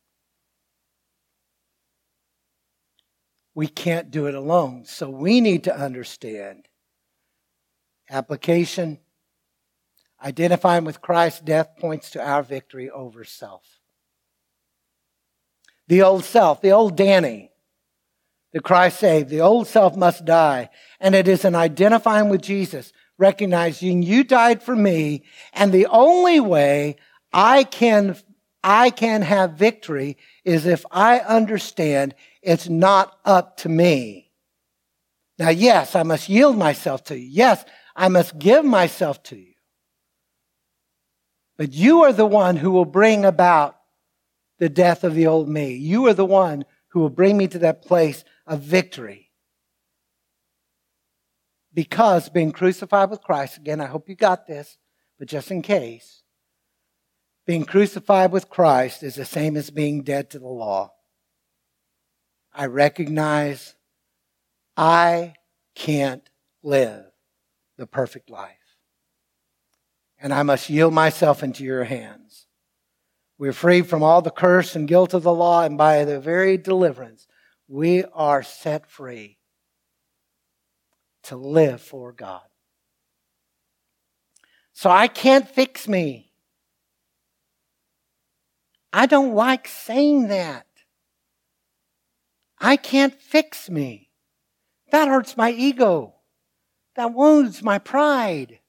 we 3.57 3.67
can't 3.67 4.11
do 4.11 4.27
it 4.27 4.35
alone. 4.35 4.85
So 4.85 5.09
we 5.09 5.41
need 5.41 5.65
to 5.65 5.75
understand 5.75 6.69
application. 8.09 9.01
Identifying 10.23 10.85
with 10.85 11.01
Christ's 11.01 11.41
death 11.41 11.71
points 11.79 12.11
to 12.11 12.23
our 12.23 12.43
victory 12.43 12.91
over 12.91 13.25
self. 13.25 13.81
The 15.89 16.03
old 16.03 16.25
self, 16.25 16.61
the 16.61 16.71
old 16.71 16.97
Danny 16.97 17.51
that 18.53 18.63
Christ 18.63 19.01
saved, 19.01 19.31
the 19.31 19.41
old 19.41 19.67
self 19.67 19.97
must 19.97 20.27
die. 20.27 20.69
And 21.01 21.15
it 21.15 21.27
is 21.27 21.45
an 21.45 21.55
identifying 21.55 22.29
with 22.29 22.43
Jesus, 22.43 22.93
recognizing 23.19 24.03
you 24.03 24.25
died 24.25 24.63
for 24.63 24.77
me, 24.77 25.23
and 25.53 25.73
the 25.73 25.87
only 25.87 26.41
way 26.41 26.97
I 27.33 27.65
can 27.65 28.17
I 28.63 28.91
can 28.91 29.23
have 29.23 29.53
victory 29.53 30.17
is 30.45 30.67
if 30.67 30.85
I 30.91 31.21
understand 31.21 32.15
it's 32.43 32.69
not 32.69 33.17
up 33.25 33.59
to 33.59 33.69
me. 33.69 34.33
Now, 35.39 35.51
yes, 35.51 35.95
I 35.95 36.03
must 36.03 36.29
yield 36.29 36.57
myself 36.57 37.05
to 37.05 37.17
you. 37.17 37.29
Yes, 37.31 37.65
I 37.95 38.09
must 38.09 38.39
give 38.39 38.65
myself 38.65 39.23
to 39.25 39.37
you. 39.37 39.53
But 41.57 41.73
you 41.73 42.03
are 42.03 42.13
the 42.13 42.27
one 42.27 42.57
who 42.57 42.73
will 42.73 42.85
bring 42.85 43.25
about 43.25 43.77
the 44.59 44.69
death 44.69 45.05
of 45.05 45.15
the 45.15 45.27
old 45.27 45.49
me. 45.49 45.75
You 45.75 46.07
are 46.07 46.15
the 46.15 46.25
one 46.25 46.65
who 46.89 47.01
will 47.01 47.11
bring 47.11 47.37
me 47.37 47.47
to 47.49 47.59
that 47.61 47.83
place 47.83 48.25
of 48.47 48.61
victory. 48.61 49.26
Because 51.77 52.31
being 52.31 52.53
crucified 52.53 53.11
with 53.11 53.21
Christ, 53.21 53.59
again, 53.59 53.83
I 53.83 53.87
hope 53.87 54.09
you 54.09 54.17
got 54.17 54.47
this, 54.47 54.79
but 55.19 55.29
just 55.29 55.51
in 55.51 55.61
case, 55.61 56.23
being 57.45 57.67
crucified 57.67 58.33
with 58.33 58.49
Christ 58.49 59.03
is 59.03 59.15
the 59.15 59.27
same 59.27 59.59
as 59.59 59.69
being 59.69 60.03
dead 60.03 60.31
to 60.31 60.39
the 60.39 60.49
law. 60.49 60.95
I 62.55 62.65
recognize 62.65 63.75
I 64.75 65.35
can't 65.75 66.27
live 66.63 67.05
the 67.77 67.87
perfect 67.87 68.31
life. 68.31 68.57
And 70.19 70.33
I 70.33 70.45
must 70.45 70.71
yield 70.71 70.95
myself 70.95 71.43
into 71.43 71.63
your 71.63 71.85
hands. 71.85 72.47
We're 73.37 73.53
free 73.53 73.83
from 73.83 74.03
all 74.03 74.23
the 74.23 74.31
curse 74.31 74.75
and 74.75 74.89
guilt 74.89 75.13
of 75.13 75.25
the 75.25 75.35
law, 75.35 75.63
and 75.63 75.77
by 75.77 76.07
the 76.07 76.21
very 76.21 76.57
deliverance, 76.57 77.27
we 77.69 78.03
are 78.15 78.43
set 78.43 78.91
free 78.91 79.37
to 81.27 81.37
live 81.37 81.81
for 81.81 82.13
God. 82.13 82.43
So 84.73 84.91
I 84.91 85.09
can't 85.09 85.49
fix 85.49 85.89
me. 85.89 86.33
I 88.93 89.07
don't 89.07 89.35
like 89.35 89.67
saying 89.67 90.29
that. 90.29 90.67
I 92.59 92.77
can't 92.77 93.15
fix 93.21 93.69
me. 93.69 94.11
That 94.93 95.09
hurts 95.09 95.37
my 95.37 95.51
ego. 95.51 96.15
That 96.95 97.13
wounds 97.13 97.63
my 97.63 97.79
pride. 97.79 98.61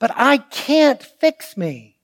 But 0.00 0.12
I 0.14 0.38
can't 0.38 1.02
fix 1.02 1.56
me. 1.56 2.00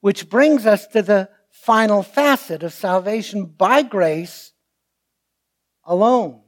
Which 0.00 0.28
brings 0.28 0.64
us 0.66 0.86
to 0.88 1.02
the 1.02 1.28
final 1.50 2.02
facet 2.02 2.62
of 2.62 2.72
salvation 2.72 3.46
by 3.46 3.82
grace 3.82 4.52
alone. 5.84 6.43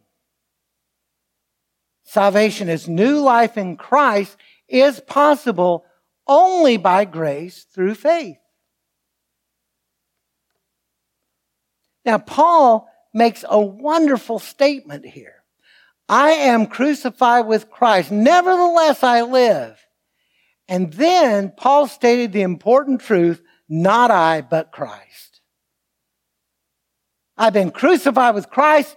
Salvation 2.07 2.69
is 2.69 2.89
new 2.89 3.19
life 3.19 3.59
in 3.59 3.77
Christ 3.77 4.37
is 4.69 5.01
possible 5.01 5.85
only 6.27 6.77
by 6.77 7.05
grace 7.05 7.65
through 7.65 7.95
faith. 7.95 8.39
Now, 12.05 12.19
Paul 12.19 12.89
makes 13.13 13.45
a 13.49 13.61
wonderful 13.61 14.39
statement 14.39 15.05
here. 15.05 15.35
I 16.09 16.31
am 16.31 16.67
crucified 16.67 17.47
with 17.47 17.71
Christ. 17.71 18.13
Nevertheless, 18.13 19.03
I 19.03 19.23
live. 19.23 19.77
And 20.69 20.93
then 20.93 21.53
Paul 21.57 21.89
stated 21.89 22.33
the 22.33 22.43
important 22.43 23.01
truth, 23.01 23.43
not 23.69 24.13
I, 24.13 24.41
but 24.41 24.71
Christ. 24.71 25.41
I've 27.37 27.53
been 27.53 27.73
crucified 27.73 28.37
with 28.37 28.49
Christ, 28.49 28.97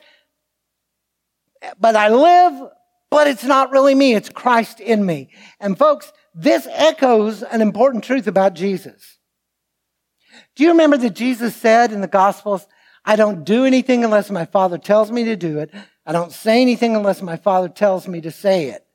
but 1.80 1.96
I 1.96 2.10
live, 2.10 2.70
but 3.12 3.28
it's 3.28 3.44
not 3.44 3.72
really 3.72 3.96
me. 3.96 4.14
It's 4.14 4.30
Christ 4.30 4.80
in 4.80 5.06
me. 5.06 5.32
And 5.60 5.78
folks, 5.78 6.12
this 6.34 6.68
echoes 6.72 7.44
an 7.44 7.62
important 7.62 8.04
truth 8.04 8.28
about 8.28 8.54
Jesus. 8.54 9.18
Do 10.56 10.64
you 10.64 10.70
remember 10.70 10.98
that 10.98 11.12
Jesus 11.12 11.56
said 11.56 11.92
in 11.92 12.02
the 12.02 12.08
Gospels, 12.08 12.68
I 13.04 13.16
don't 13.16 13.44
do 13.44 13.66
anything 13.66 14.04
unless 14.04 14.30
my 14.30 14.46
Father 14.46 14.78
tells 14.78 15.12
me 15.12 15.24
to 15.26 15.36
do 15.36 15.60
it. 15.60 15.74
I 16.06 16.12
don't 16.12 16.32
say 16.32 16.62
anything 16.62 16.96
unless 16.96 17.22
my 17.22 17.38
Father 17.38 17.70
tells 17.70 18.08
me 18.08 18.22
to 18.22 18.32
say 18.32 18.66
it. 18.70 18.86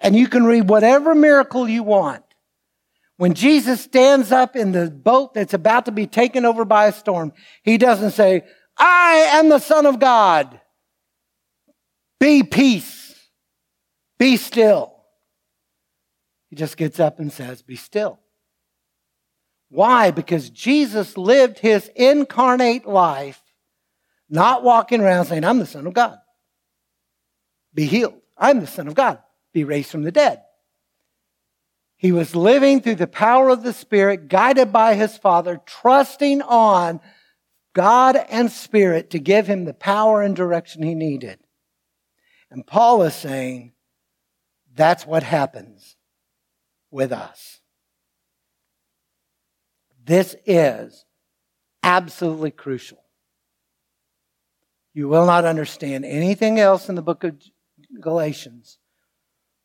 And 0.00 0.16
you 0.16 0.28
can 0.28 0.44
read 0.44 0.68
whatever 0.68 1.14
miracle 1.14 1.68
you 1.68 1.82
want. 1.82 2.24
When 3.16 3.34
Jesus 3.34 3.80
stands 3.80 4.32
up 4.32 4.56
in 4.56 4.72
the 4.72 4.90
boat 4.90 5.34
that's 5.34 5.54
about 5.54 5.84
to 5.84 5.92
be 5.92 6.06
taken 6.06 6.44
over 6.44 6.64
by 6.64 6.86
a 6.86 6.92
storm, 6.92 7.32
he 7.62 7.78
doesn't 7.78 8.10
say, 8.10 8.44
I 8.76 9.28
am 9.32 9.48
the 9.48 9.60
Son 9.60 9.86
of 9.86 10.00
God. 10.00 10.60
Be 12.18 12.42
peace. 12.42 13.03
Be 14.18 14.36
still. 14.36 14.94
He 16.50 16.56
just 16.56 16.76
gets 16.76 17.00
up 17.00 17.18
and 17.18 17.32
says, 17.32 17.62
Be 17.62 17.76
still. 17.76 18.20
Why? 19.68 20.12
Because 20.12 20.50
Jesus 20.50 21.18
lived 21.18 21.58
his 21.58 21.90
incarnate 21.96 22.86
life, 22.86 23.42
not 24.28 24.62
walking 24.62 25.00
around 25.00 25.26
saying, 25.26 25.44
I'm 25.44 25.58
the 25.58 25.66
Son 25.66 25.86
of 25.86 25.94
God. 25.94 26.18
Be 27.74 27.86
healed. 27.86 28.14
I'm 28.36 28.60
the 28.60 28.66
Son 28.66 28.86
of 28.86 28.94
God. 28.94 29.18
Be 29.52 29.64
raised 29.64 29.90
from 29.90 30.02
the 30.02 30.12
dead. 30.12 30.42
He 31.96 32.12
was 32.12 32.36
living 32.36 32.80
through 32.80 32.96
the 32.96 33.06
power 33.06 33.48
of 33.48 33.62
the 33.62 33.72
Spirit, 33.72 34.28
guided 34.28 34.72
by 34.72 34.94
his 34.94 35.16
Father, 35.16 35.60
trusting 35.64 36.42
on 36.42 37.00
God 37.74 38.16
and 38.16 38.50
Spirit 38.50 39.10
to 39.10 39.18
give 39.18 39.46
him 39.46 39.64
the 39.64 39.74
power 39.74 40.22
and 40.22 40.36
direction 40.36 40.82
he 40.82 40.94
needed. 40.94 41.38
And 42.50 42.66
Paul 42.66 43.02
is 43.02 43.14
saying 43.14 43.73
that's 44.74 45.06
what 45.06 45.22
happens 45.22 45.96
with 46.90 47.12
us. 47.12 47.60
This 50.04 50.36
is 50.44 51.04
absolutely 51.82 52.50
crucial. 52.50 52.98
You 54.92 55.08
will 55.08 55.26
not 55.26 55.44
understand 55.44 56.04
anything 56.04 56.60
else 56.60 56.88
in 56.88 56.94
the 56.94 57.02
book 57.02 57.24
of 57.24 57.36
Galatians, 58.00 58.78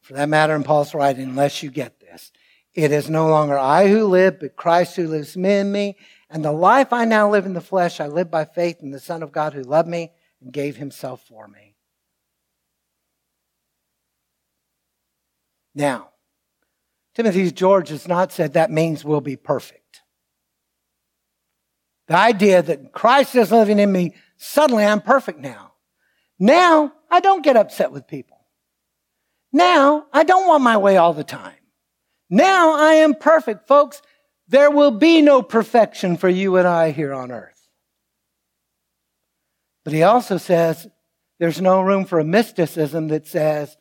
for 0.02 0.14
that 0.14 0.30
matter 0.30 0.56
in 0.56 0.64
Paul's 0.64 0.94
writing, 0.94 1.30
unless 1.30 1.62
you 1.62 1.70
get 1.70 2.00
this. 2.00 2.32
It 2.74 2.92
is 2.92 3.10
no 3.10 3.28
longer 3.28 3.58
I 3.58 3.88
who 3.88 4.06
live, 4.06 4.40
but 4.40 4.56
Christ 4.56 4.96
who 4.96 5.08
lives 5.08 5.36
in 5.36 5.72
me. 5.72 5.98
And 6.30 6.46
the 6.46 6.52
life 6.52 6.94
I 6.94 7.06
now 7.06 7.30
live 7.30 7.46
in 7.46 7.54
the 7.54 7.62
flesh, 7.62 8.00
I 8.00 8.08
live 8.08 8.32
by 8.32 8.46
faith 8.46 8.82
in 8.82 8.92
the 8.92 9.00
Son 9.00 9.24
of 9.24 9.32
God 9.32 9.54
who 9.54 9.64
loved 9.64 9.90
me 9.90 10.12
and 10.42 10.54
gave 10.54 10.78
himself 10.78 11.24
for 11.28 11.48
me. 11.48 11.69
Now, 15.80 16.10
Timothy 17.16 17.50
George 17.52 17.88
has 17.88 18.06
not 18.06 18.34
said 18.34 18.52
that 18.54 18.70
means 18.70 19.06
we'll 19.06 19.22
be 19.22 19.38
perfect. 19.38 20.02
The 22.10 22.18
idea 22.18 22.62
that 22.62 22.92
Christ 22.92 23.34
is 23.36 23.50
living 23.50 23.80
in 23.80 23.90
me, 23.90 24.14
suddenly 24.36 24.84
I'm 24.84 25.00
perfect 25.00 25.40
now. 25.40 25.72
Now 26.38 26.92
I 27.10 27.22
don't 27.22 27.46
get 27.46 27.56
upset 27.56 27.94
with 27.94 28.08
people. 28.08 28.46
Now 29.54 30.08
I 30.12 30.26
don't 30.26 30.50
want 30.50 30.64
my 30.64 30.76
way 30.76 30.98
all 30.98 31.14
the 31.14 31.24
time. 31.24 31.56
Now 32.30 32.76
I 32.76 32.96
am 32.96 33.14
perfect, 33.14 33.66
folks. 33.66 34.02
There 34.50 34.72
will 34.72 34.92
be 34.92 35.22
no 35.22 35.42
perfection 35.42 36.18
for 36.18 36.28
you 36.28 36.58
and 36.58 36.68
I 36.68 36.92
here 36.92 37.14
on 37.14 37.32
earth. 37.32 37.70
But 39.86 39.94
he 39.94 40.04
also 40.04 40.36
says 40.36 40.90
there's 41.40 41.62
no 41.62 41.80
room 41.80 42.04
for 42.04 42.20
a 42.20 42.26
mysticism 42.26 43.08
that 43.08 43.28
says 43.28 43.78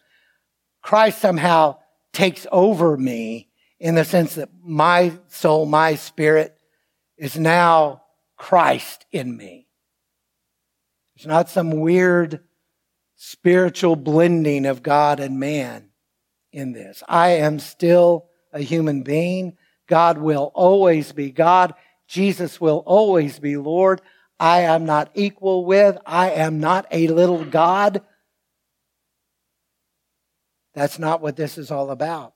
Christ 0.81 1.21
somehow 1.21 1.79
takes 2.19 2.49
over 2.51 2.97
me 2.97 3.49
in 3.79 3.95
the 3.95 4.05
sense 4.05 4.35
that 4.35 4.49
my 4.61 5.13
soul, 5.29 5.67
my 5.67 5.95
spirit 5.95 6.59
is 7.17 7.39
now 7.39 8.03
Christ 8.37 9.07
in 9.13 9.37
me. 9.37 9.69
It's 11.15 11.27
not 11.27 11.49
some 11.49 11.71
weird 11.71 12.41
spiritual 13.15 13.95
blending 13.95 14.67
of 14.67 14.83
God 14.83 15.21
and 15.21 15.39
man 15.39 15.91
in 16.53 16.73
this. 16.73 17.05
I 17.09 17.29
am 17.35 17.61
still 17.61 18.27
a 18.53 18.63
human 18.63 19.05
being. 19.05 19.57
God 19.87 20.19
will 20.19 20.51
always 20.55 21.13
be 21.13 21.31
God. 21.31 21.73
Jesus 22.09 22.61
will 22.61 22.83
always 22.85 23.39
be 23.39 23.57
Lord. 23.57 24.03
I 24.41 24.63
am 24.63 24.87
not 24.87 25.13
equal 25.15 25.65
with. 25.65 25.97
I 26.05 26.31
am 26.31 26.59
not 26.59 26.85
a 26.91 27.07
little 27.07 27.45
God. 27.45 28.03
That's 30.79 31.01
not 31.01 31.21
what 31.21 31.35
this 31.35 31.59
is 31.59 31.73
all 31.73 31.91
about. 31.91 32.35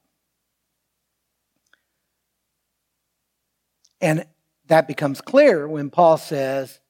And 4.01 4.27
that 4.67 4.89
becomes 4.89 5.21
clear 5.21 5.69
when 5.69 5.91
Paul 5.91 6.19
says, 6.19 6.81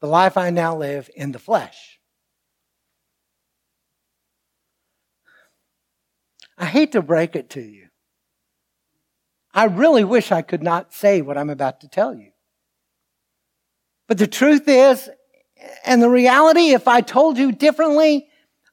The 0.00 0.06
life 0.06 0.38
I 0.38 0.48
now 0.48 0.74
live 0.74 1.10
in 1.14 1.32
the 1.32 1.38
flesh. 1.38 2.00
I 6.56 6.64
hate 6.64 6.92
to 6.92 7.02
break 7.02 7.36
it 7.36 7.50
to 7.50 7.60
you. 7.60 7.88
I 9.52 9.64
really 9.64 10.04
wish 10.04 10.32
I 10.32 10.40
could 10.40 10.62
not 10.62 10.94
say 10.94 11.20
what 11.20 11.36
I'm 11.36 11.50
about 11.50 11.80
to 11.80 11.88
tell 11.88 12.14
you. 12.14 12.30
But 14.08 14.16
the 14.16 14.26
truth 14.26 14.66
is, 14.66 15.10
and 15.84 16.00
the 16.02 16.08
reality, 16.08 16.70
if 16.70 16.88
I 16.88 17.02
told 17.02 17.36
you 17.36 17.52
differently, 17.52 18.28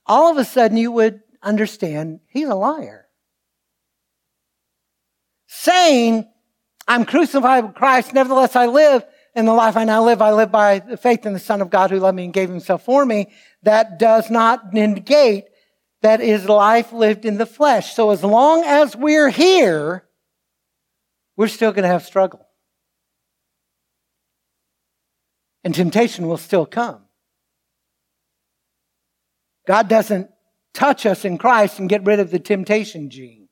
all 0.05 0.31
of 0.31 0.37
a 0.37 0.45
sudden 0.45 0.77
you 0.77 0.93
would 0.93 1.19
understand 1.41 2.19
he's 2.27 2.47
a 2.47 2.55
liar. 2.55 3.07
Saying, 5.47 6.27
I'm 6.87 7.05
crucified 7.05 7.65
with 7.65 7.75
Christ, 7.75 8.13
nevertheless 8.13 8.55
I 8.55 8.67
live, 8.67 9.03
and 9.35 9.47
the 9.47 9.53
life 9.53 9.77
I 9.77 9.83
now 9.83 10.03
live, 10.03 10.21
I 10.21 10.31
live 10.31 10.51
by 10.51 10.79
the 10.79 10.97
faith 10.97 11.25
in 11.25 11.33
the 11.33 11.39
Son 11.39 11.61
of 11.61 11.69
God 11.69 11.91
who 11.91 11.99
loved 11.99 12.15
me 12.15 12.25
and 12.25 12.33
gave 12.33 12.49
himself 12.49 12.83
for 12.83 13.05
me. 13.05 13.31
That 13.63 13.99
does 13.99 14.29
not 14.29 14.73
negate 14.73 15.45
that 16.01 16.21
is 16.21 16.47
life 16.47 16.93
lived 16.93 17.25
in 17.25 17.37
the 17.37 17.45
flesh. 17.45 17.93
So 17.93 18.11
as 18.11 18.23
long 18.23 18.63
as 18.65 18.95
we're 18.95 19.29
here, 19.29 20.05
we're 21.35 21.47
still 21.47 21.71
going 21.71 21.83
to 21.83 21.89
have 21.89 22.05
struggle. 22.05 22.45
And 25.63 25.75
temptation 25.75 26.27
will 26.27 26.37
still 26.37 26.65
come. 26.65 27.01
God 29.67 29.89
doesn't 29.89 30.29
touch 30.73 31.05
us 31.05 31.25
in 31.25 31.37
Christ 31.37 31.79
and 31.79 31.89
get 31.89 32.05
rid 32.05 32.19
of 32.19 32.31
the 32.31 32.39
temptation 32.39 33.09
gene. 33.09 33.47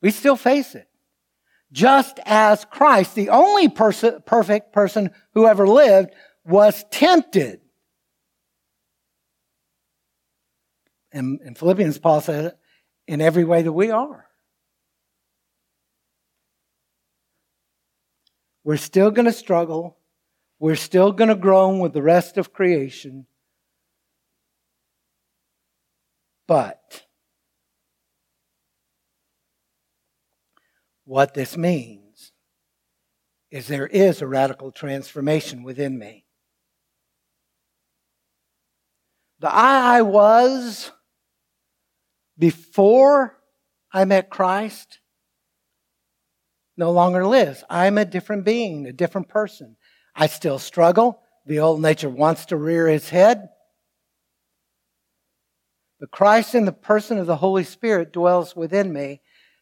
We 0.00 0.10
still 0.10 0.36
face 0.36 0.74
it. 0.74 0.88
Just 1.70 2.18
as 2.24 2.64
Christ, 2.64 3.14
the 3.14 3.28
only 3.30 3.68
person, 3.68 4.22
perfect 4.24 4.72
person 4.72 5.10
who 5.34 5.46
ever 5.46 5.66
lived, 5.66 6.10
was 6.44 6.84
tempted. 6.90 7.60
And 11.12 11.40
in 11.42 11.54
Philippians, 11.54 11.98
Paul 11.98 12.20
says, 12.20 12.52
in 13.06 13.20
every 13.20 13.44
way 13.44 13.62
that 13.62 13.72
we 13.72 13.90
are. 13.90 14.26
We're 18.64 18.76
still 18.76 19.10
going 19.10 19.24
to 19.24 19.32
struggle. 19.32 19.96
We're 20.58 20.76
still 20.76 21.12
going 21.12 21.28
to 21.28 21.34
groan 21.34 21.78
with 21.78 21.94
the 21.94 22.02
rest 22.02 22.36
of 22.36 22.52
creation. 22.52 23.26
But 26.48 27.02
what 31.04 31.34
this 31.34 31.56
means 31.56 32.32
is 33.50 33.68
there 33.68 33.86
is 33.86 34.22
a 34.22 34.26
radical 34.26 34.72
transformation 34.72 35.62
within 35.62 35.98
me. 35.98 36.24
The 39.40 39.52
I 39.54 39.98
I 39.98 40.02
was 40.02 40.90
before 42.38 43.38
I 43.92 44.04
met 44.06 44.30
Christ 44.30 45.00
no 46.78 46.92
longer 46.92 47.26
lives. 47.26 47.62
I'm 47.68 47.98
a 47.98 48.04
different 48.04 48.44
being, 48.44 48.86
a 48.86 48.92
different 48.92 49.28
person. 49.28 49.76
I 50.14 50.28
still 50.28 50.58
struggle. 50.58 51.20
The 51.44 51.60
old 51.60 51.82
nature 51.82 52.08
wants 52.08 52.46
to 52.46 52.56
rear 52.56 52.88
its 52.88 53.10
head. 53.10 53.48
But 56.00 56.10
Christ 56.10 56.54
in 56.54 56.64
the 56.64 56.72
person 56.72 57.18
of 57.18 57.26
the 57.26 57.36
Holy 57.36 57.64
Spirit 57.64 58.12
dwells 58.12 58.54
within 58.54 58.92
me, 58.92 59.20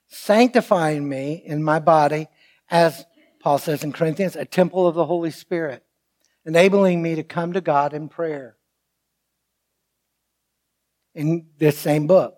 sanctifying 0.08 1.08
me 1.08 1.42
in 1.44 1.62
my 1.62 1.78
body, 1.78 2.28
as 2.70 3.06
Paul 3.40 3.58
says 3.58 3.82
in 3.82 3.92
Corinthians, 3.92 4.36
a 4.36 4.44
temple 4.44 4.86
of 4.86 4.94
the 4.94 5.06
Holy 5.06 5.30
Spirit, 5.30 5.82
enabling 6.44 7.00
me 7.00 7.14
to 7.14 7.22
come 7.22 7.52
to 7.52 7.60
God 7.60 7.94
in 7.94 8.08
prayer. 8.08 8.56
In 11.14 11.46
this 11.58 11.78
same 11.78 12.06
book, 12.06 12.36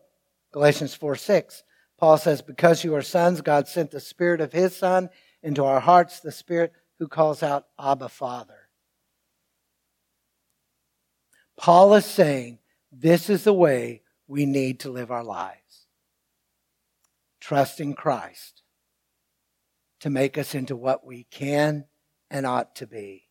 Galatians 0.53 0.95
4 0.95 1.17
6, 1.17 1.65
Paul 1.99 2.17
says, 2.17 2.43
Because 2.43 2.85
you 2.85 2.95
are 2.95 3.03
sons, 3.03 3.41
God 3.41 3.67
sent 3.67 3.91
the 3.91 4.01
Spirit 4.01 4.41
of 4.41 4.53
His 4.53 4.77
Son 4.77 5.11
into 5.43 5.65
our 5.65 5.81
hearts, 5.81 6.21
the 6.21 6.31
Spirit 6.31 6.73
who 6.99 7.09
calls 7.09 7.43
out, 7.43 7.67
Abba, 7.79 8.09
Father. 8.09 8.69
Paul 11.57 11.95
is 11.95 12.05
saying, 12.05 12.59
This 12.91 13.29
is 13.29 13.45
the 13.45 13.53
way 13.53 14.03
we 14.27 14.47
need 14.47 14.81
to 14.81 14.91
live 14.91 15.11
our 15.11 15.25
lives. 15.25 15.87
Trusting 17.41 17.95
Christ 17.95 18.63
to 20.01 20.11
make 20.11 20.39
us 20.39 20.55
into 20.55 20.77
what 20.77 21.05
we 21.05 21.25
can 21.25 21.87
and 22.31 22.47
ought 22.47 22.77
to 22.77 22.87
be. 22.87 23.29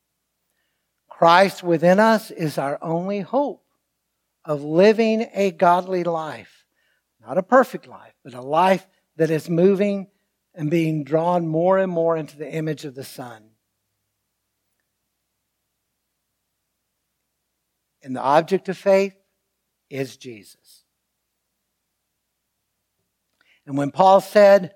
Christ 1.10 1.64
within 1.64 2.00
us 2.00 2.30
is 2.30 2.58
our 2.58 2.78
only 2.82 3.22
hope 3.22 3.64
of 4.46 4.64
living 4.64 5.28
a 5.34 5.52
godly 5.52 6.04
life. 6.04 6.66
Not 7.20 7.38
a 7.38 7.44
perfect 7.44 7.88
life, 7.88 8.14
but 8.24 8.34
a 8.34 8.42
life 8.42 8.88
that 9.18 9.30
is 9.30 9.50
moving 9.50 10.08
and 10.54 10.72
being 10.72 11.04
drawn 11.04 11.48
more 11.48 11.78
and 11.78 11.92
more 11.92 12.16
into 12.16 12.38
the 12.38 12.50
image 12.50 12.86
of 12.86 12.96
the 12.96 13.04
Son. 13.04 13.50
And 18.02 18.16
the 18.16 18.22
object 18.22 18.70
of 18.70 18.78
faith 18.78 19.17
is 19.90 20.18
Jesus. 20.18 20.84
And 23.66 23.78
when 23.78 23.92
Paul 23.92 24.22
said, 24.22 24.74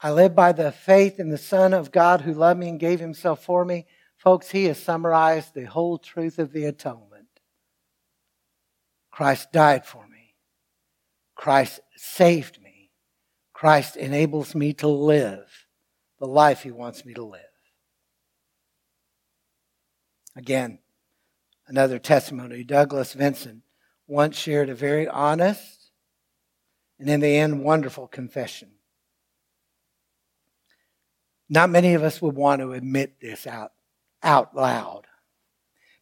I 0.00 0.10
live 0.10 0.34
by 0.34 0.52
the 0.52 0.72
faith 0.72 1.20
in 1.20 1.28
the 1.28 1.38
Son 1.38 1.72
of 1.74 1.92
God 1.92 2.22
who 2.22 2.32
loved 2.32 2.60
me 2.60 2.68
and 2.68 2.80
gave 2.80 3.00
himself 3.00 3.44
for 3.44 3.64
me, 3.64 3.86
folks, 4.16 4.50
he 4.50 4.64
has 4.64 4.78
summarized 4.78 5.54
the 5.54 5.64
whole 5.64 5.98
truth 5.98 6.38
of 6.38 6.52
the 6.52 6.64
atonement. 6.64 7.26
Christ 9.10 9.52
died 9.52 9.84
for 9.84 10.06
me. 10.08 10.34
Christ 11.34 11.80
saved 11.96 12.60
me. 12.62 12.90
Christ 13.52 13.96
enables 13.96 14.54
me 14.54 14.72
to 14.74 14.88
live 14.88 15.66
the 16.18 16.26
life 16.26 16.62
he 16.62 16.70
wants 16.70 17.04
me 17.04 17.14
to 17.14 17.24
live. 17.24 17.40
Again, 20.34 20.78
another 21.66 21.98
testimony. 21.98 22.64
Douglas 22.64 23.12
Vincent 23.12 23.62
once 24.06 24.36
shared 24.36 24.68
a 24.68 24.74
very 24.74 25.08
honest 25.08 25.90
and, 26.98 27.08
in 27.08 27.20
the 27.20 27.36
end, 27.36 27.64
wonderful 27.64 28.06
confession. 28.06 28.70
Not 31.48 31.70
many 31.70 31.94
of 31.94 32.02
us 32.02 32.22
would 32.22 32.34
want 32.34 32.60
to 32.60 32.72
admit 32.72 33.20
this 33.20 33.46
out, 33.46 33.72
out 34.22 34.54
loud. 34.54 35.06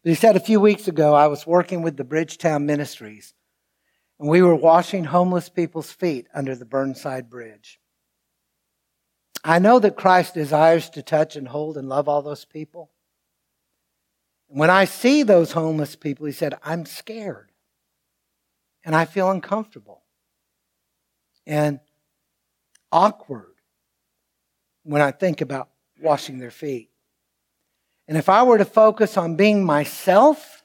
But 0.03 0.11
he 0.11 0.15
said 0.15 0.37
a 0.37 0.41
few 0.41 0.61
weeks 0.61 0.89
ago, 0.89 1.15
I 1.15 1.27
was 1.27 1.47
working 1.47 1.83
with 1.83 1.97
the 1.97 2.05
Bridgetown 2.05 2.67
Ministries 2.67 3.35
and 4.21 4.29
we 4.29 4.43
were 4.43 4.55
washing 4.55 5.05
homeless 5.05 5.49
people's 5.49 5.91
feet 5.91 6.29
under 6.35 6.55
the 6.55 6.67
Burnside 6.67 7.31
Bridge. 7.31 7.81
I 9.43 9.59
know 9.59 9.79
that 9.79 9.97
Christ 9.97 10.35
desires 10.35 10.91
to 10.91 11.03
touch 11.03 11.37
and 11.37 11.49
hold 11.49 11.79
and 11.79 11.89
love 11.89 12.07
all 12.07 12.21
those 12.21 12.45
people. 12.45 12.91
When 14.47 14.69
I 14.69 14.85
see 14.85 15.23
those 15.23 15.53
homeless 15.53 15.97
people, 15.97 16.27
he 16.27 16.33
said, 16.33 16.59
I'm 16.63 16.85
scared 16.85 17.50
and 18.85 18.95
I 18.95 19.05
feel 19.05 19.31
uncomfortable 19.31 20.03
and 21.47 21.81
awkward 22.93 23.55
when 24.83 25.03
I 25.03 25.11
think 25.11 25.41
about 25.41 25.69
washing 26.01 26.39
their 26.39 26.51
feet. 26.51 26.91
And 28.09 28.17
if 28.17 28.29
I 28.29 28.43
were 28.43 28.59
to 28.59 28.65
focus 28.65 29.17
on 29.17 29.37
being 29.37 29.65
myself, 29.65 30.65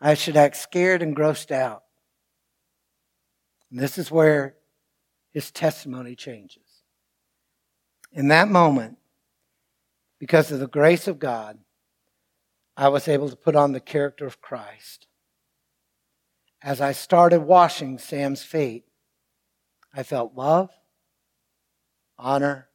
I 0.00 0.14
should 0.14 0.36
act 0.36 0.56
scared 0.56 1.02
and 1.02 1.16
grossed 1.16 1.50
out. 1.50 1.82
And 3.70 3.80
this 3.80 3.98
is 3.98 4.10
where 4.10 4.54
his 5.32 5.50
testimony 5.50 6.14
changes. 6.14 6.62
In 8.12 8.28
that 8.28 8.48
moment, 8.48 8.98
because 10.18 10.52
of 10.52 10.60
the 10.60 10.68
grace 10.68 11.08
of 11.08 11.18
God, 11.18 11.58
I 12.76 12.88
was 12.88 13.08
able 13.08 13.28
to 13.28 13.36
put 13.36 13.56
on 13.56 13.72
the 13.72 13.80
character 13.80 14.26
of 14.26 14.40
Christ. 14.40 15.06
As 16.62 16.80
I 16.80 16.92
started 16.92 17.40
washing 17.40 17.98
Sam's 17.98 18.42
feet, 18.42 18.84
I 19.94 20.02
felt 20.02 20.34
love, 20.34 20.70
honor, 22.18 22.68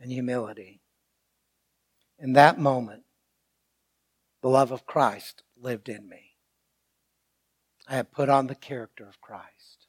and 0.00 0.10
humility. 0.10 0.80
In 2.18 2.32
that 2.34 2.58
moment, 2.58 3.04
the 4.42 4.48
love 4.48 4.72
of 4.72 4.86
Christ 4.86 5.42
lived 5.58 5.88
in 5.88 6.08
me. 6.08 6.36
I 7.88 7.96
have 7.96 8.12
put 8.12 8.28
on 8.28 8.46
the 8.46 8.54
character 8.54 9.06
of 9.06 9.20
Christ. 9.20 9.88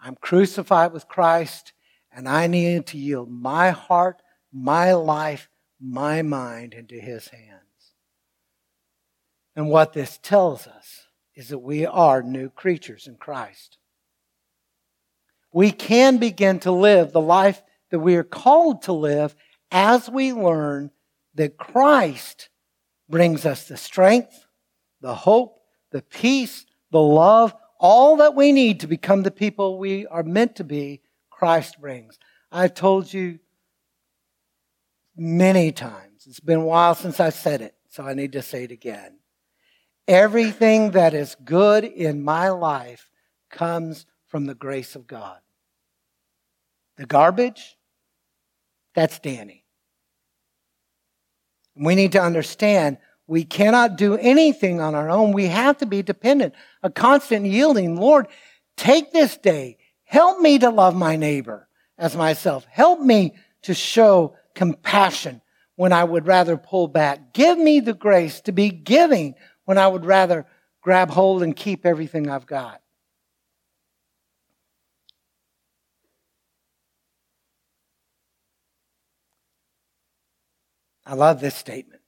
I'm 0.00 0.16
crucified 0.16 0.92
with 0.92 1.08
Christ, 1.08 1.72
and 2.12 2.28
I 2.28 2.46
need 2.46 2.86
to 2.86 2.98
yield 2.98 3.30
my 3.30 3.70
heart, 3.70 4.22
my 4.52 4.92
life, 4.92 5.48
my 5.80 6.22
mind 6.22 6.74
into 6.74 6.96
His 6.96 7.28
hands. 7.28 7.92
And 9.54 9.68
what 9.68 9.92
this 9.92 10.18
tells 10.22 10.66
us 10.66 11.05
is 11.36 11.48
that 11.48 11.58
we 11.58 11.86
are 11.86 12.22
new 12.22 12.48
creatures 12.48 13.06
in 13.06 13.14
Christ. 13.16 13.76
We 15.52 15.70
can 15.70 16.16
begin 16.16 16.58
to 16.60 16.72
live 16.72 17.12
the 17.12 17.20
life 17.20 17.62
that 17.90 18.00
we 18.00 18.16
are 18.16 18.24
called 18.24 18.82
to 18.82 18.92
live 18.92 19.36
as 19.70 20.08
we 20.08 20.32
learn 20.32 20.90
that 21.34 21.58
Christ 21.58 22.48
brings 23.08 23.46
us 23.46 23.68
the 23.68 23.76
strength, 23.76 24.46
the 25.00 25.14
hope, 25.14 25.60
the 25.92 26.02
peace, 26.02 26.66
the 26.90 27.00
love, 27.00 27.54
all 27.78 28.16
that 28.16 28.34
we 28.34 28.52
need 28.52 28.80
to 28.80 28.86
become 28.86 29.22
the 29.22 29.30
people 29.30 29.78
we 29.78 30.06
are 30.06 30.22
meant 30.22 30.56
to 30.56 30.64
be, 30.64 31.02
Christ 31.30 31.80
brings. 31.80 32.18
I've 32.50 32.74
told 32.74 33.12
you 33.12 33.38
many 35.16 35.72
times. 35.72 36.24
It's 36.26 36.40
been 36.40 36.60
a 36.60 36.64
while 36.64 36.94
since 36.94 37.20
I 37.20 37.30
said 37.30 37.60
it, 37.60 37.74
so 37.88 38.04
I 38.04 38.14
need 38.14 38.32
to 38.32 38.42
say 38.42 38.64
it 38.64 38.72
again. 38.72 39.15
Everything 40.08 40.92
that 40.92 41.14
is 41.14 41.36
good 41.44 41.84
in 41.84 42.22
my 42.22 42.50
life 42.50 43.10
comes 43.50 44.06
from 44.26 44.46
the 44.46 44.54
grace 44.54 44.94
of 44.94 45.06
God. 45.06 45.38
The 46.96 47.06
garbage, 47.06 47.76
that's 48.94 49.18
Danny. 49.18 49.64
We 51.74 51.94
need 51.94 52.12
to 52.12 52.22
understand 52.22 52.98
we 53.26 53.44
cannot 53.44 53.96
do 53.96 54.16
anything 54.16 54.80
on 54.80 54.94
our 54.94 55.10
own. 55.10 55.32
We 55.32 55.46
have 55.46 55.78
to 55.78 55.86
be 55.86 56.02
dependent, 56.02 56.54
a 56.82 56.90
constant 56.90 57.46
yielding. 57.46 57.96
Lord, 57.96 58.28
take 58.76 59.12
this 59.12 59.36
day. 59.36 59.78
Help 60.04 60.40
me 60.40 60.58
to 60.60 60.70
love 60.70 60.94
my 60.94 61.16
neighbor 61.16 61.68
as 61.98 62.16
myself. 62.16 62.64
Help 62.70 63.00
me 63.00 63.34
to 63.62 63.74
show 63.74 64.36
compassion 64.54 65.42
when 65.74 65.92
I 65.92 66.04
would 66.04 66.26
rather 66.26 66.56
pull 66.56 66.86
back. 66.86 67.32
Give 67.32 67.58
me 67.58 67.80
the 67.80 67.94
grace 67.94 68.40
to 68.42 68.52
be 68.52 68.70
giving 68.70 69.34
when 69.66 69.76
I 69.76 69.86
would 69.86 70.06
rather 70.06 70.46
grab 70.80 71.10
hold 71.10 71.42
and 71.42 71.54
keep 71.54 71.84
everything 71.84 72.30
I've 72.30 72.46
got. 72.46 72.80
I 81.04 81.14
love 81.14 81.40
this 81.40 81.54
statement. 81.54 82.00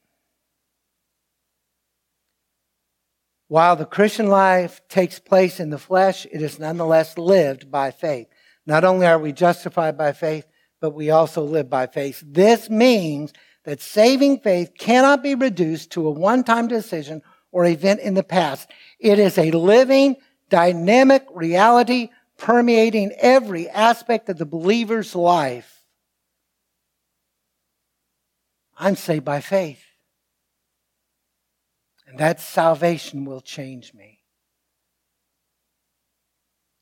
While 3.47 3.77
the 3.77 3.87
Christian 3.87 4.27
life 4.29 4.81
takes 4.89 5.19
place 5.19 5.61
in 5.61 5.71
the 5.71 5.79
flesh, 5.79 6.27
it 6.31 6.43
is 6.43 6.59
nonetheless 6.59 7.17
lived 7.17 7.71
by 7.71 7.91
faith. 7.91 8.27
Not 8.67 8.85
only 8.85 9.07
are 9.07 9.19
we 9.19 9.33
justified 9.33 9.97
by 9.97 10.13
faith, 10.13 10.47
but 10.81 10.91
we 10.91 11.11
also 11.11 11.43
live 11.43 11.71
by 11.71 11.87
faith. 11.87 12.23
This 12.27 12.69
means 12.69 13.33
that 13.65 13.81
saving 13.81 14.41
faith 14.41 14.73
cannot 14.79 15.23
be 15.23 15.35
reduced 15.35 15.91
to 15.93 16.07
a 16.07 16.11
one 16.11 16.45
time 16.45 16.69
decision 16.69 17.23
or 17.53 17.65
event 17.65 18.01
in 18.01 18.15
the 18.15 18.23
past. 18.23 18.71
It 18.99 19.19
is 19.19 19.39
a 19.39 19.51
living, 19.51 20.17
dynamic 20.49 21.27
reality 21.35 22.11
permeating 22.37 23.13
every 23.19 23.69
aspect 23.69 24.29
of 24.29 24.39
the 24.39 24.47
believer's 24.47 25.15
life. 25.15 25.83
I'm 28.77 28.97
saved 28.97 29.25
by 29.25 29.41
faith. 29.41 29.85
And 32.07 32.19
that 32.19 32.41
salvation 32.41 33.25
will 33.25 33.41
change 33.41 33.93
me. 33.93 34.21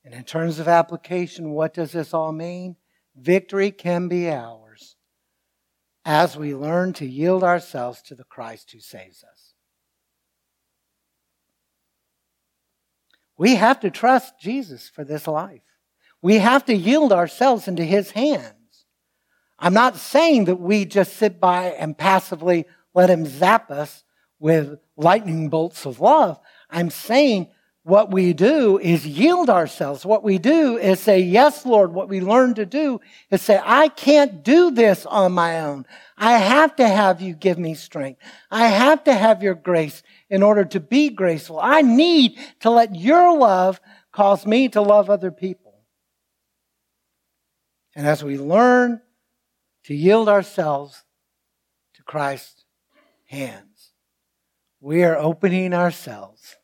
And 0.04 0.14
in 0.14 0.22
terms 0.22 0.60
of 0.60 0.68
application, 0.68 1.50
what 1.50 1.74
does 1.74 1.90
this 1.90 2.14
all 2.14 2.30
mean? 2.30 2.76
Victory 3.16 3.72
can 3.72 4.06
be 4.06 4.30
ours 4.30 4.94
as 6.04 6.36
we 6.36 6.54
learn 6.54 6.92
to 6.92 7.06
yield 7.06 7.42
ourselves 7.42 8.00
to 8.02 8.14
the 8.14 8.24
Christ 8.24 8.70
who 8.70 8.78
saves 8.78 9.24
us. 9.24 9.35
We 13.38 13.56
have 13.56 13.80
to 13.80 13.90
trust 13.90 14.40
Jesus 14.40 14.88
for 14.88 15.04
this 15.04 15.26
life. 15.26 15.62
We 16.22 16.36
have 16.38 16.64
to 16.66 16.74
yield 16.74 17.12
ourselves 17.12 17.68
into 17.68 17.84
his 17.84 18.10
hands. 18.12 18.86
I'm 19.58 19.74
not 19.74 19.96
saying 19.96 20.46
that 20.46 20.60
we 20.60 20.84
just 20.84 21.14
sit 21.14 21.40
by 21.40 21.66
and 21.66 21.96
passively 21.96 22.66
let 22.94 23.10
him 23.10 23.26
zap 23.26 23.70
us 23.70 24.04
with 24.38 24.78
lightning 24.96 25.48
bolts 25.48 25.86
of 25.86 26.00
love. 26.00 26.38
I'm 26.70 26.90
saying 26.90 27.48
what 27.86 28.10
we 28.10 28.32
do 28.32 28.80
is 28.80 29.06
yield 29.06 29.48
ourselves. 29.48 30.04
What 30.04 30.24
we 30.24 30.38
do 30.38 30.76
is 30.76 30.98
say, 30.98 31.20
Yes, 31.20 31.64
Lord. 31.64 31.92
What 31.92 32.08
we 32.08 32.20
learn 32.20 32.54
to 32.54 32.66
do 32.66 33.00
is 33.30 33.42
say, 33.42 33.60
I 33.62 33.86
can't 33.86 34.42
do 34.42 34.72
this 34.72 35.06
on 35.06 35.30
my 35.30 35.60
own. 35.60 35.86
I 36.18 36.32
have 36.32 36.74
to 36.76 36.88
have 36.88 37.20
you 37.20 37.32
give 37.32 37.60
me 37.60 37.76
strength. 37.76 38.20
I 38.50 38.66
have 38.66 39.04
to 39.04 39.14
have 39.14 39.40
your 39.40 39.54
grace 39.54 40.02
in 40.28 40.42
order 40.42 40.64
to 40.64 40.80
be 40.80 41.10
graceful. 41.10 41.60
I 41.62 41.82
need 41.82 42.36
to 42.58 42.70
let 42.70 42.96
your 42.96 43.38
love 43.38 43.80
cause 44.10 44.44
me 44.44 44.68
to 44.70 44.82
love 44.82 45.08
other 45.08 45.30
people. 45.30 45.84
And 47.94 48.04
as 48.04 48.24
we 48.24 48.36
learn 48.36 49.00
to 49.84 49.94
yield 49.94 50.28
ourselves 50.28 51.04
to 51.94 52.02
Christ's 52.02 52.64
hands, 53.26 53.92
we 54.80 55.04
are 55.04 55.16
opening 55.16 55.72
ourselves 55.72 56.56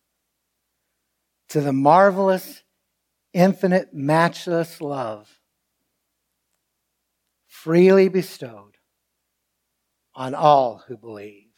to 1.52 1.60
the 1.60 1.72
marvelous, 1.72 2.62
infinite, 3.34 3.92
matchless 3.92 4.80
love 4.80 5.28
freely 7.46 8.08
bestowed 8.08 8.78
on 10.14 10.34
all 10.34 10.82
who 10.88 10.96
believe. 10.96 11.50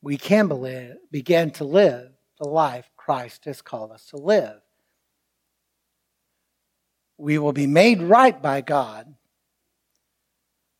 We 0.00 0.16
can 0.16 0.48
believe, 0.48 0.94
begin 1.10 1.50
to 1.52 1.64
live 1.64 2.10
the 2.38 2.48
life 2.48 2.90
Christ 2.96 3.44
has 3.44 3.60
called 3.60 3.92
us 3.92 4.06
to 4.06 4.16
live. 4.16 4.62
We 7.18 7.36
will 7.36 7.52
be 7.52 7.66
made 7.66 8.00
right 8.00 8.40
by 8.40 8.62
God 8.62 9.14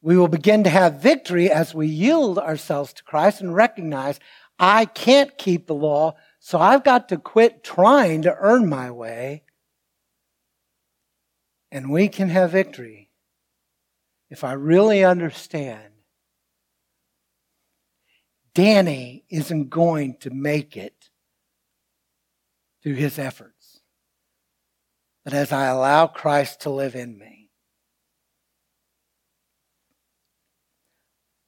we 0.02 0.16
will 0.16 0.28
begin 0.28 0.64
to 0.64 0.70
have 0.70 1.02
victory 1.02 1.50
as 1.50 1.74
we 1.74 1.86
yield 1.86 2.38
ourselves 2.38 2.92
to 2.94 3.04
Christ 3.04 3.40
and 3.40 3.54
recognize 3.54 4.18
I 4.58 4.86
can't 4.86 5.36
keep 5.36 5.66
the 5.66 5.74
law, 5.74 6.14
so 6.40 6.58
I've 6.58 6.82
got 6.82 7.10
to 7.10 7.18
quit 7.18 7.62
trying 7.62 8.22
to 8.22 8.34
earn 8.34 8.66
my 8.66 8.90
way. 8.90 9.44
And 11.70 11.90
we 11.90 12.08
can 12.08 12.30
have 12.30 12.50
victory 12.50 13.10
if 14.30 14.42
I 14.42 14.54
really 14.54 15.04
understand 15.04 15.92
Danny 18.54 19.24
isn't 19.28 19.68
going 19.68 20.16
to 20.20 20.30
make 20.30 20.76
it 20.76 21.10
through 22.82 22.94
his 22.94 23.18
efforts. 23.18 23.80
But 25.24 25.34
as 25.34 25.52
I 25.52 25.66
allow 25.66 26.06
Christ 26.06 26.62
to 26.62 26.70
live 26.70 26.96
in 26.96 27.18
me, 27.18 27.50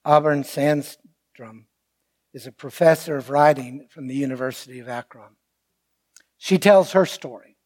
Auburn 0.04 0.42
Sandstrom 0.42 1.64
is 2.32 2.46
a 2.46 2.52
professor 2.52 3.16
of 3.16 3.30
writing 3.30 3.86
from 3.90 4.06
the 4.06 4.14
University 4.14 4.78
of 4.78 4.88
Akron. 4.88 5.36
She 6.38 6.58
tells 6.58 6.92
her 6.92 7.06
story. 7.06 7.56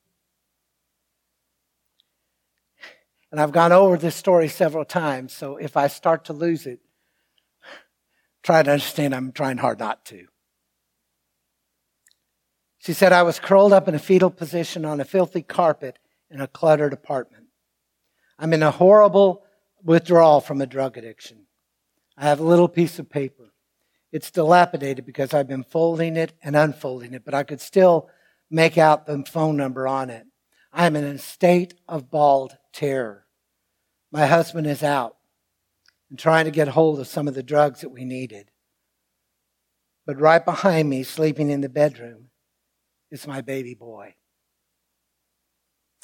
And 3.31 3.41
I've 3.41 3.53
gone 3.53 3.73
over 3.73 3.97
this 3.97 4.17
story 4.17 4.49
several 4.49 4.85
times, 4.85 5.33
so 5.33 5.57
if 5.57 5.77
I 5.77 5.89
start 5.89 6.25
to 6.27 6.33
lose 6.33 6.67
it, 6.67 6.81
try 8.43 8.63
to 8.63 8.71
understand 8.71 9.15
I'm 9.15 9.33
trying 9.33 9.59
hard 9.59 9.79
not 9.79 10.05
to. 10.07 10.27
She 12.79 12.93
said, 12.93 13.13
I 13.13 13.25
was 13.25 13.41
curled 13.41 13.73
up 13.73 13.89
in 13.89 13.95
a 13.97 13.99
fetal 13.99 14.31
position 14.31 14.85
on 14.85 15.01
a 15.01 15.05
filthy 15.05 15.43
carpet 15.43 15.99
in 16.31 16.41
a 16.41 16.47
cluttered 16.47 16.93
apartment. 16.93 17.47
I'm 18.39 18.53
in 18.53 18.63
a 18.63 18.71
horrible 18.71 19.43
withdrawal 19.83 20.41
from 20.41 20.61
a 20.61 20.67
drug 20.67 20.97
addiction. 20.97 21.47
I 22.17 22.25
have 22.25 22.41
a 22.41 22.45
little 22.45 22.69
piece 22.69 22.99
of 22.99 23.11
paper. 23.11 23.46
It's 24.13 24.31
dilapidated 24.31 25.05
because 25.05 25.35
I've 25.35 25.49
been 25.49 25.65
folding 25.65 26.17
it 26.17 26.33
and 26.43 26.57
unfolding 26.57 27.15
it, 27.15 27.25
but 27.25 27.35
I 27.35 27.43
could 27.43 27.61
still 27.61 28.09
make 28.51 28.79
out 28.79 29.07
the 29.07 29.25
phone 29.25 29.57
number 29.57 29.87
on 29.87 30.11
it. 30.11 30.27
I 30.73 30.87
am 30.87 30.97
in 30.97 31.05
a 31.05 31.19
state 31.19 31.75
of 31.89 32.11
bald 32.11 32.57
terror. 32.73 33.27
My 34.13 34.27
husband 34.27 34.67
is 34.67 34.83
out 34.83 35.17
and 36.11 36.19
trying 36.19 36.45
to 36.45 36.51
get 36.51 36.69
hold 36.69 37.01
of 37.01 37.09
some 37.09 37.27
of 37.29 37.35
the 37.35 37.43
drugs 37.43 37.81
that 37.81 37.91
we 37.91 38.05
needed. 38.05 38.51
But 40.07 40.21
right 40.21 40.45
behind 40.45 40.89
me, 40.89 41.03
sleeping 41.03 41.51
in 41.51 41.61
the 41.61 41.69
bedroom, 41.69 42.29
is 43.11 43.27
my 43.27 43.41
baby 43.41 43.75
boy. 43.75 44.15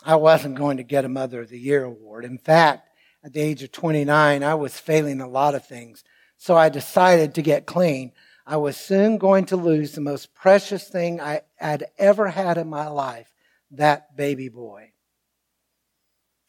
I 0.05 0.17
wasn't 0.17 0.57
going 0.57 0.79
to 0.79 0.83
get 0.83 1.05
a 1.05 1.09
Mother 1.09 1.43
of 1.43 1.51
the 1.51 1.59
Year 1.59 1.85
award. 1.85 2.25
In 2.25 2.39
fact, 2.39 2.89
at 3.25 3.33
the 3.33 3.41
age 3.41 3.63
of 3.63 3.71
29, 3.71 4.43
I 4.43 4.55
was 4.55 4.79
failing 4.79 5.21
a 5.21 5.29
lot 5.29 5.55
of 5.55 5.65
things. 5.65 6.03
So 6.43 6.57
I 6.57 6.71
decided 6.71 7.37
to 7.37 7.41
get 7.43 7.67
clean. 7.67 8.11
I 8.45 8.57
was 8.57 8.77
soon 8.77 9.17
going 9.17 9.45
to 9.45 9.57
lose 9.57 9.93
the 9.93 10.01
most 10.01 10.35
precious 10.35 10.89
thing 10.89 11.21
I 11.21 11.43
had 11.55 11.85
ever 11.99 12.31
had 12.31 12.59
in 12.59 12.69
my 12.69 12.89
life 12.89 13.33
that 13.71 14.17
baby 14.17 14.49
boy. 14.49 14.91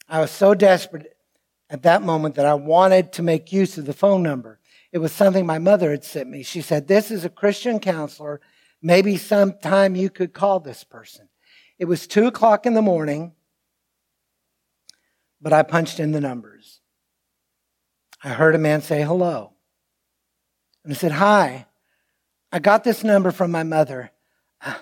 I 0.10 0.20
was 0.20 0.32
so 0.32 0.56
desperate 0.56 1.16
at 1.70 1.84
that 1.84 2.02
moment 2.02 2.34
that 2.36 2.48
I 2.48 2.56
wanted 2.56 3.14
to 3.14 3.22
make 3.22 3.54
use 3.54 3.78
of 3.78 3.86
the 3.86 3.94
phone 3.94 4.24
number. 4.24 4.60
It 4.92 4.98
was 4.98 5.12
something 5.12 5.46
my 5.46 5.60
mother 5.60 5.92
had 5.92 6.04
sent 6.04 6.28
me. 6.28 6.42
She 6.42 6.62
said, 6.62 6.88
This 6.88 7.12
is 7.12 7.24
a 7.24 7.30
Christian 7.30 7.80
counselor. 7.80 8.42
Maybe 8.82 9.16
sometime 9.16 9.96
you 9.96 10.10
could 10.10 10.34
call 10.34 10.60
this 10.60 10.84
person. 10.84 11.30
It 11.78 11.86
was 11.86 12.08
two 12.08 12.26
o'clock 12.26 12.66
in 12.66 12.74
the 12.74 12.82
morning 12.82 13.34
but 15.40 15.54
I 15.54 15.62
punched 15.62 16.00
in 16.00 16.14
the 16.14 16.22
numbers. 16.22 16.80
I 18.24 18.30
heard 18.30 18.56
a 18.56 18.58
man 18.58 18.82
say 18.82 19.04
hello. 19.04 19.54
And 20.84 20.94
I 20.94 20.96
said, 20.96 21.14
Hi, 21.14 21.68
I 22.52 22.60
got 22.60 22.84
this 22.84 23.04
number 23.04 23.32
from 23.32 23.52
my 23.52 23.64
mother. 23.64 24.12
Uh, 24.62 24.76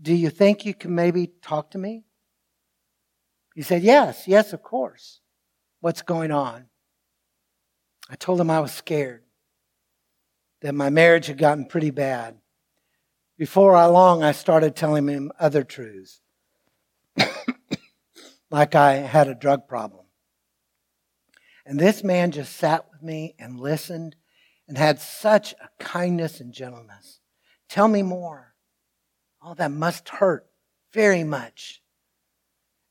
do 0.00 0.14
you 0.14 0.30
think 0.30 0.64
you 0.64 0.74
can 0.74 0.94
maybe 0.94 1.30
talk 1.42 1.70
to 1.72 1.78
me? 1.78 2.04
He 3.54 3.62
said, 3.62 3.82
Yes, 3.82 4.26
yes, 4.26 4.52
of 4.52 4.62
course. 4.62 5.20
What's 5.80 6.02
going 6.02 6.30
on? 6.30 6.66
I 8.08 8.16
told 8.16 8.40
him 8.40 8.50
I 8.50 8.60
was 8.60 8.72
scared, 8.72 9.22
that 10.60 10.74
my 10.74 10.90
marriage 10.90 11.26
had 11.26 11.38
gotten 11.38 11.66
pretty 11.66 11.90
bad. 11.90 12.36
Before 13.36 13.74
I 13.74 13.86
long, 13.86 14.22
I 14.22 14.32
started 14.32 14.76
telling 14.76 15.08
him 15.08 15.32
other 15.38 15.64
truths, 15.64 16.20
like 18.50 18.74
I 18.74 18.94
had 18.94 19.28
a 19.28 19.34
drug 19.34 19.66
problem. 19.66 20.04
And 21.66 21.80
this 21.80 22.04
man 22.04 22.30
just 22.30 22.56
sat 22.56 22.86
with 22.90 23.02
me 23.02 23.34
and 23.38 23.58
listened 23.58 24.16
and 24.68 24.78
had 24.78 24.98
such 24.98 25.52
a 25.54 25.68
kindness 25.78 26.40
and 26.40 26.52
gentleness. 26.52 27.20
Tell 27.68 27.88
me 27.88 28.02
more. 28.02 28.54
Oh, 29.42 29.54
that 29.54 29.70
must 29.70 30.08
hurt 30.08 30.46
very 30.92 31.24
much. 31.24 31.82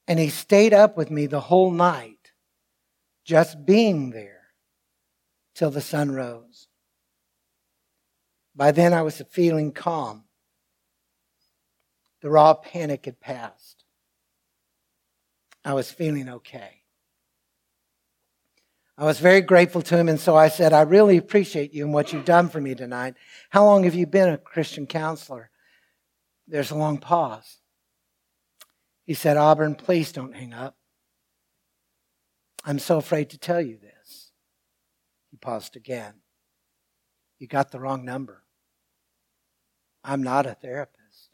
And 0.07 0.19
he 0.19 0.29
stayed 0.29 0.73
up 0.73 0.97
with 0.97 1.09
me 1.09 1.25
the 1.25 1.39
whole 1.39 1.71
night, 1.71 2.31
just 3.25 3.65
being 3.65 4.11
there 4.11 4.49
till 5.55 5.71
the 5.71 5.81
sun 5.81 6.11
rose. 6.11 6.67
By 8.55 8.71
then, 8.71 8.93
I 8.93 9.01
was 9.01 9.21
feeling 9.29 9.71
calm. 9.71 10.25
The 12.21 12.29
raw 12.29 12.53
panic 12.53 13.05
had 13.05 13.19
passed. 13.19 13.83
I 15.65 15.73
was 15.73 15.89
feeling 15.89 16.29
okay. 16.29 16.82
I 18.97 19.05
was 19.05 19.19
very 19.19 19.41
grateful 19.41 19.81
to 19.83 19.97
him, 19.97 20.07
and 20.07 20.19
so 20.19 20.35
I 20.35 20.49
said, 20.49 20.71
I 20.71 20.81
really 20.81 21.17
appreciate 21.17 21.73
you 21.73 21.83
and 21.83 21.93
what 21.93 22.13
you've 22.13 22.25
done 22.25 22.47
for 22.49 22.61
me 22.61 22.75
tonight. 22.75 23.15
How 23.49 23.65
long 23.65 23.85
have 23.85 23.95
you 23.95 24.05
been 24.05 24.29
a 24.29 24.37
Christian 24.37 24.85
counselor? 24.85 25.49
There's 26.47 26.69
a 26.69 26.75
long 26.75 26.99
pause. 26.99 27.57
He 29.05 29.15
said, 29.15 29.35
Auburn, 29.35 29.75
please 29.75 30.11
don't 30.11 30.35
hang 30.35 30.53
up. 30.53 30.77
I'm 32.63 32.79
so 32.79 32.97
afraid 32.97 33.31
to 33.31 33.37
tell 33.37 33.59
you 33.59 33.77
this. 33.77 34.31
He 35.31 35.37
paused 35.37 35.75
again. 35.75 36.13
You 37.39 37.47
got 37.47 37.71
the 37.71 37.79
wrong 37.79 38.05
number. 38.05 38.43
I'm 40.03 40.21
not 40.21 40.45
a 40.45 40.53
therapist, 40.53 41.29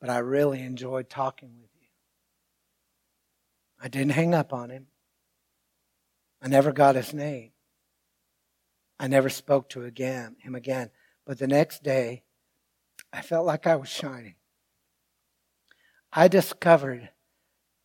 but 0.00 0.10
I 0.10 0.18
really 0.18 0.60
enjoyed 0.60 1.08
talking 1.08 1.52
with 1.60 1.70
you. 1.80 1.88
I 3.80 3.88
didn't 3.88 4.12
hang 4.12 4.34
up 4.34 4.52
on 4.52 4.70
him. 4.70 4.88
I 6.42 6.48
never 6.48 6.72
got 6.72 6.94
his 6.94 7.12
name. 7.12 7.52
I 8.98 9.06
never 9.06 9.28
spoke 9.28 9.68
to 9.70 9.84
again, 9.84 10.36
him 10.40 10.54
again. 10.54 10.90
But 11.26 11.38
the 11.38 11.46
next 11.46 11.82
day, 11.82 12.24
I 13.12 13.22
felt 13.22 13.46
like 13.46 13.66
I 13.66 13.76
was 13.76 13.88
shining. 13.88 14.34
I 16.12 16.28
discovered 16.28 17.10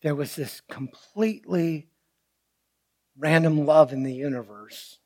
there 0.01 0.15
was 0.15 0.35
this 0.35 0.61
completely 0.69 1.87
random 3.17 3.65
love 3.65 3.93
in 3.93 4.03
the 4.03 4.13
universe. 4.13 4.99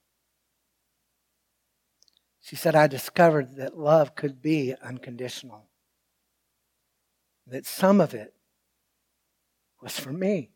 She 2.41 2.55
said, 2.55 2.75
I 2.75 2.87
discovered 2.87 3.57
that 3.57 3.77
love 3.77 4.15
could 4.15 4.41
be 4.41 4.73
unconditional, 4.81 5.69
that 7.45 7.65
some 7.65 8.01
of 8.01 8.13
it 8.13 8.33
was 9.81 9.99
for 9.99 10.11
me. 10.11 10.49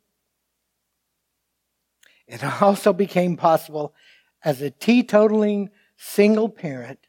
It 2.27 2.43
also 2.61 2.93
became 2.93 3.37
possible 3.37 3.93
as 4.43 4.61
a 4.61 4.71
teetotaling 4.71 5.69
single 5.97 6.49
parent 6.49 6.99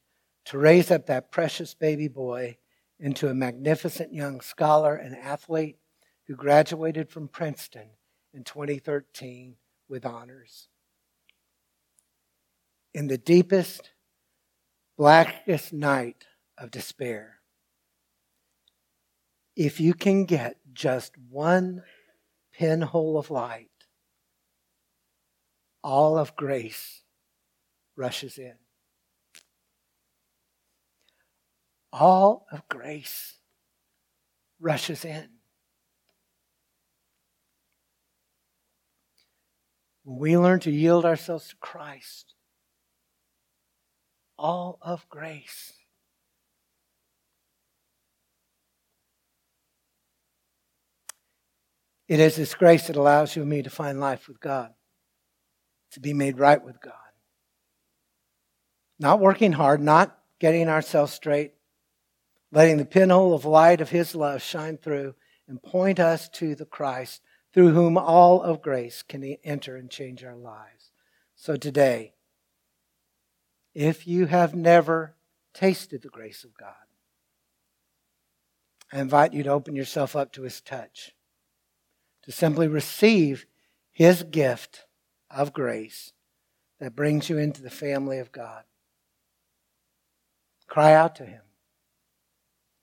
to 0.46 0.58
raise 0.58 0.90
up 0.90 1.06
that 1.06 1.30
precious 1.30 1.74
baby 1.74 2.08
boy 2.08 2.58
into 2.98 3.28
a 3.28 3.34
magnificent 3.34 4.12
young 4.12 4.40
scholar 4.40 4.94
and 4.94 5.16
athlete 5.16 5.78
who 6.26 6.34
graduated 6.34 7.10
from 7.10 7.28
Princeton 7.28 7.88
in 8.32 8.44
2013 8.44 9.56
with 9.88 10.06
honors. 10.06 10.68
In 12.92 13.08
the 13.08 13.18
deepest, 13.18 13.90
blackest 14.96 15.72
night 15.72 16.24
of 16.56 16.70
despair, 16.70 17.40
if 19.56 19.80
you 19.80 19.94
can 19.94 20.24
get 20.24 20.56
just 20.72 21.16
one 21.30 21.82
pinhole 22.52 23.18
of 23.18 23.30
light, 23.30 23.70
all 25.84 26.16
of 26.16 26.34
grace 26.34 27.02
rushes 27.94 28.38
in. 28.38 28.54
All 31.92 32.46
of 32.50 32.66
grace 32.68 33.34
rushes 34.58 35.04
in. 35.04 35.28
When 40.04 40.18
we 40.18 40.38
learn 40.38 40.60
to 40.60 40.70
yield 40.70 41.04
ourselves 41.04 41.48
to 41.48 41.56
Christ, 41.56 42.34
all 44.38 44.78
of 44.80 45.06
grace. 45.08 45.74
It 52.08 52.20
is 52.20 52.36
this 52.36 52.54
grace 52.54 52.86
that 52.86 52.96
allows 52.96 53.36
you 53.36 53.42
and 53.42 53.50
me 53.50 53.62
to 53.62 53.70
find 53.70 54.00
life 54.00 54.28
with 54.28 54.40
God 54.40 54.72
to 55.94 56.00
be 56.00 56.12
made 56.12 56.38
right 56.38 56.62
with 56.62 56.80
God. 56.80 56.92
Not 58.98 59.20
working 59.20 59.52
hard, 59.52 59.80
not 59.80 60.18
getting 60.38 60.68
ourselves 60.68 61.12
straight, 61.12 61.54
letting 62.52 62.76
the 62.76 62.84
pinhole 62.84 63.34
of 63.34 63.44
light 63.44 63.80
of 63.80 63.90
His 63.90 64.14
love 64.14 64.42
shine 64.42 64.76
through 64.76 65.14
and 65.48 65.62
point 65.62 65.98
us 65.98 66.28
to 66.30 66.54
the 66.54 66.64
Christ 66.64 67.22
through 67.52 67.72
whom 67.72 67.96
all 67.96 68.42
of 68.42 68.62
grace 68.62 69.02
can 69.02 69.22
enter 69.44 69.76
and 69.76 69.90
change 69.90 70.24
our 70.24 70.36
lives. 70.36 70.90
So 71.36 71.56
today, 71.56 72.14
if 73.74 74.06
you 74.06 74.26
have 74.26 74.54
never 74.54 75.14
tasted 75.52 76.02
the 76.02 76.08
grace 76.08 76.44
of 76.44 76.56
God, 76.56 76.74
I 78.92 79.00
invite 79.00 79.32
you 79.32 79.42
to 79.44 79.50
open 79.50 79.76
yourself 79.76 80.14
up 80.14 80.32
to 80.32 80.42
His 80.42 80.60
touch, 80.60 81.14
to 82.22 82.32
simply 82.32 82.68
receive 82.68 83.46
His 83.92 84.22
gift 84.24 84.84
of 85.34 85.52
grace 85.52 86.12
that 86.80 86.96
brings 86.96 87.28
you 87.28 87.38
into 87.38 87.62
the 87.62 87.70
family 87.70 88.18
of 88.18 88.32
God. 88.32 88.64
Cry 90.66 90.94
out 90.94 91.16
to 91.16 91.24
Him. 91.24 91.42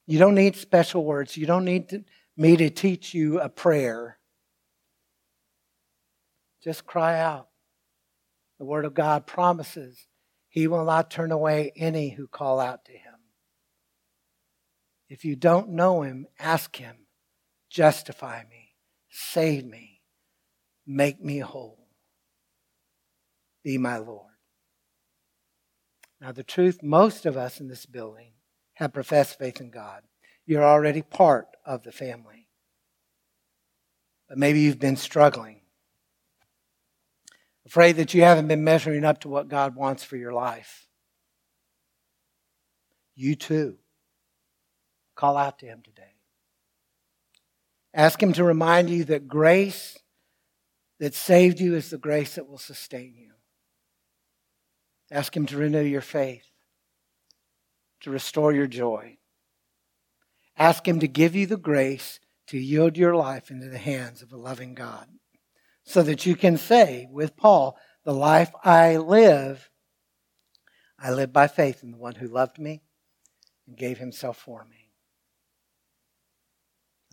You 0.07 0.19
don't 0.19 0.35
need 0.35 0.55
special 0.55 1.03
words. 1.03 1.37
You 1.37 1.45
don't 1.45 1.65
need 1.65 1.89
to, 1.89 2.03
me 2.37 2.57
to 2.57 2.69
teach 2.69 3.13
you 3.13 3.39
a 3.39 3.49
prayer. 3.49 4.17
Just 6.63 6.85
cry 6.85 7.19
out. 7.19 7.47
The 8.59 8.65
Word 8.65 8.85
of 8.85 8.93
God 8.93 9.25
promises 9.25 10.07
He 10.49 10.67
will 10.67 10.85
not 10.85 11.11
turn 11.11 11.31
away 11.31 11.71
any 11.75 12.09
who 12.11 12.27
call 12.27 12.59
out 12.59 12.85
to 12.85 12.91
Him. 12.91 13.15
If 15.09 15.25
you 15.25 15.35
don't 15.35 15.69
know 15.69 16.03
Him, 16.03 16.27
ask 16.39 16.75
Him, 16.75 17.07
justify 17.69 18.43
me, 18.49 18.75
save 19.09 19.65
me, 19.65 20.01
make 20.85 21.23
me 21.23 21.39
whole 21.39 21.80
be 23.63 23.77
my 23.77 23.97
Lord. 23.97 24.31
Now, 26.19 26.31
the 26.31 26.43
truth, 26.43 26.83
most 26.83 27.25
of 27.25 27.35
us 27.35 27.59
in 27.59 27.67
this 27.67 27.85
building 27.85 28.33
have 28.75 28.93
professed 28.93 29.39
faith 29.39 29.59
in 29.59 29.71
God. 29.71 30.03
You're 30.45 30.63
already 30.63 31.01
part 31.01 31.47
of 31.65 31.83
the 31.83 31.91
family. 31.91 32.47
But 34.29 34.37
maybe 34.37 34.61
you've 34.61 34.79
been 34.79 34.97
struggling, 34.97 35.61
afraid 37.65 37.97
that 37.97 38.13
you 38.13 38.21
haven't 38.21 38.47
been 38.47 38.63
measuring 38.63 39.03
up 39.03 39.19
to 39.21 39.29
what 39.29 39.49
God 39.49 39.75
wants 39.75 40.03
for 40.03 40.15
your 40.15 40.31
life. 40.31 40.87
You 43.15 43.35
too. 43.35 43.77
Call 45.15 45.37
out 45.37 45.59
to 45.59 45.65
Him 45.65 45.81
today. 45.83 46.15
Ask 47.93 48.23
Him 48.23 48.31
to 48.33 48.43
remind 48.43 48.89
you 48.89 49.03
that 49.05 49.27
grace 49.27 49.97
that 50.99 51.13
saved 51.13 51.59
you 51.59 51.75
is 51.75 51.89
the 51.89 51.97
grace 51.97 52.35
that 52.35 52.47
will 52.47 52.57
sustain 52.57 53.15
you. 53.17 53.30
Ask 55.11 55.35
Him 55.35 55.45
to 55.47 55.57
renew 55.57 55.83
your 55.83 56.01
faith, 56.01 56.47
to 57.99 58.09
restore 58.09 58.53
your 58.53 58.67
joy. 58.67 59.17
Ask 60.57 60.87
Him 60.87 60.99
to 61.01 61.07
give 61.07 61.35
you 61.35 61.45
the 61.45 61.57
grace 61.57 62.19
to 62.47 62.57
yield 62.57 62.97
your 62.97 63.15
life 63.15 63.51
into 63.51 63.69
the 63.69 63.77
hands 63.77 64.21
of 64.21 64.31
a 64.31 64.37
loving 64.37 64.73
God 64.73 65.07
so 65.83 66.01
that 66.03 66.25
you 66.25 66.35
can 66.35 66.57
say 66.57 67.07
with 67.11 67.37
Paul, 67.37 67.77
The 68.03 68.13
life 68.13 68.51
I 68.63 68.97
live, 68.97 69.69
I 70.99 71.11
live 71.11 71.33
by 71.33 71.47
faith 71.47 71.83
in 71.83 71.91
the 71.91 71.97
one 71.97 72.15
who 72.15 72.27
loved 72.27 72.59
me 72.59 72.81
and 73.67 73.77
gave 73.77 73.97
himself 73.97 74.37
for 74.37 74.65
me. 74.69 74.89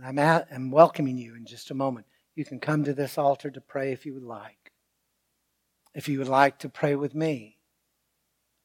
I'm, 0.04 0.18
at, 0.18 0.48
I'm 0.52 0.70
welcoming 0.70 1.18
you 1.18 1.34
in 1.34 1.44
just 1.44 1.70
a 1.70 1.74
moment. 1.74 2.06
You 2.34 2.44
can 2.44 2.60
come 2.60 2.84
to 2.84 2.94
this 2.94 3.18
altar 3.18 3.50
to 3.50 3.60
pray 3.60 3.92
if 3.92 4.06
you 4.06 4.14
would 4.14 4.22
like. 4.22 4.72
If 5.94 6.08
you 6.08 6.18
would 6.18 6.28
like 6.28 6.58
to 6.60 6.68
pray 6.68 6.94
with 6.94 7.14
me, 7.14 7.57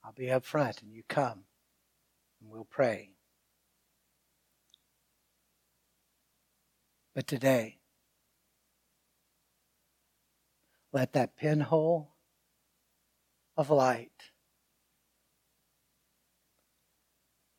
I'll 0.03 0.11
be 0.11 0.31
up 0.31 0.45
front 0.45 0.81
and 0.81 0.91
you 0.91 1.03
come 1.07 1.45
and 2.41 2.51
we'll 2.51 2.65
pray. 2.65 3.11
But 7.15 7.27
today, 7.27 7.77
let 10.91 11.13
that 11.13 11.37
pinhole 11.37 12.15
of 13.55 13.69
light 13.69 14.31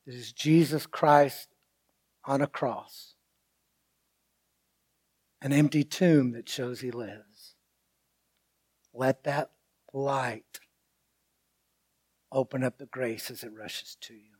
that 0.06 0.14
is 0.14 0.32
Jesus 0.32 0.86
Christ 0.86 1.48
on 2.24 2.42
a 2.42 2.46
cross, 2.46 3.14
an 5.40 5.52
empty 5.52 5.84
tomb 5.84 6.32
that 6.32 6.48
shows 6.48 6.80
he 6.80 6.90
lives. 6.90 7.54
Let 8.92 9.24
that 9.24 9.50
light 9.92 10.60
open 12.34 12.64
up 12.64 12.78
the 12.78 12.86
grace 12.86 13.30
as 13.30 13.44
it 13.44 13.52
rushes 13.56 13.96
to 14.00 14.14
you. 14.14 14.33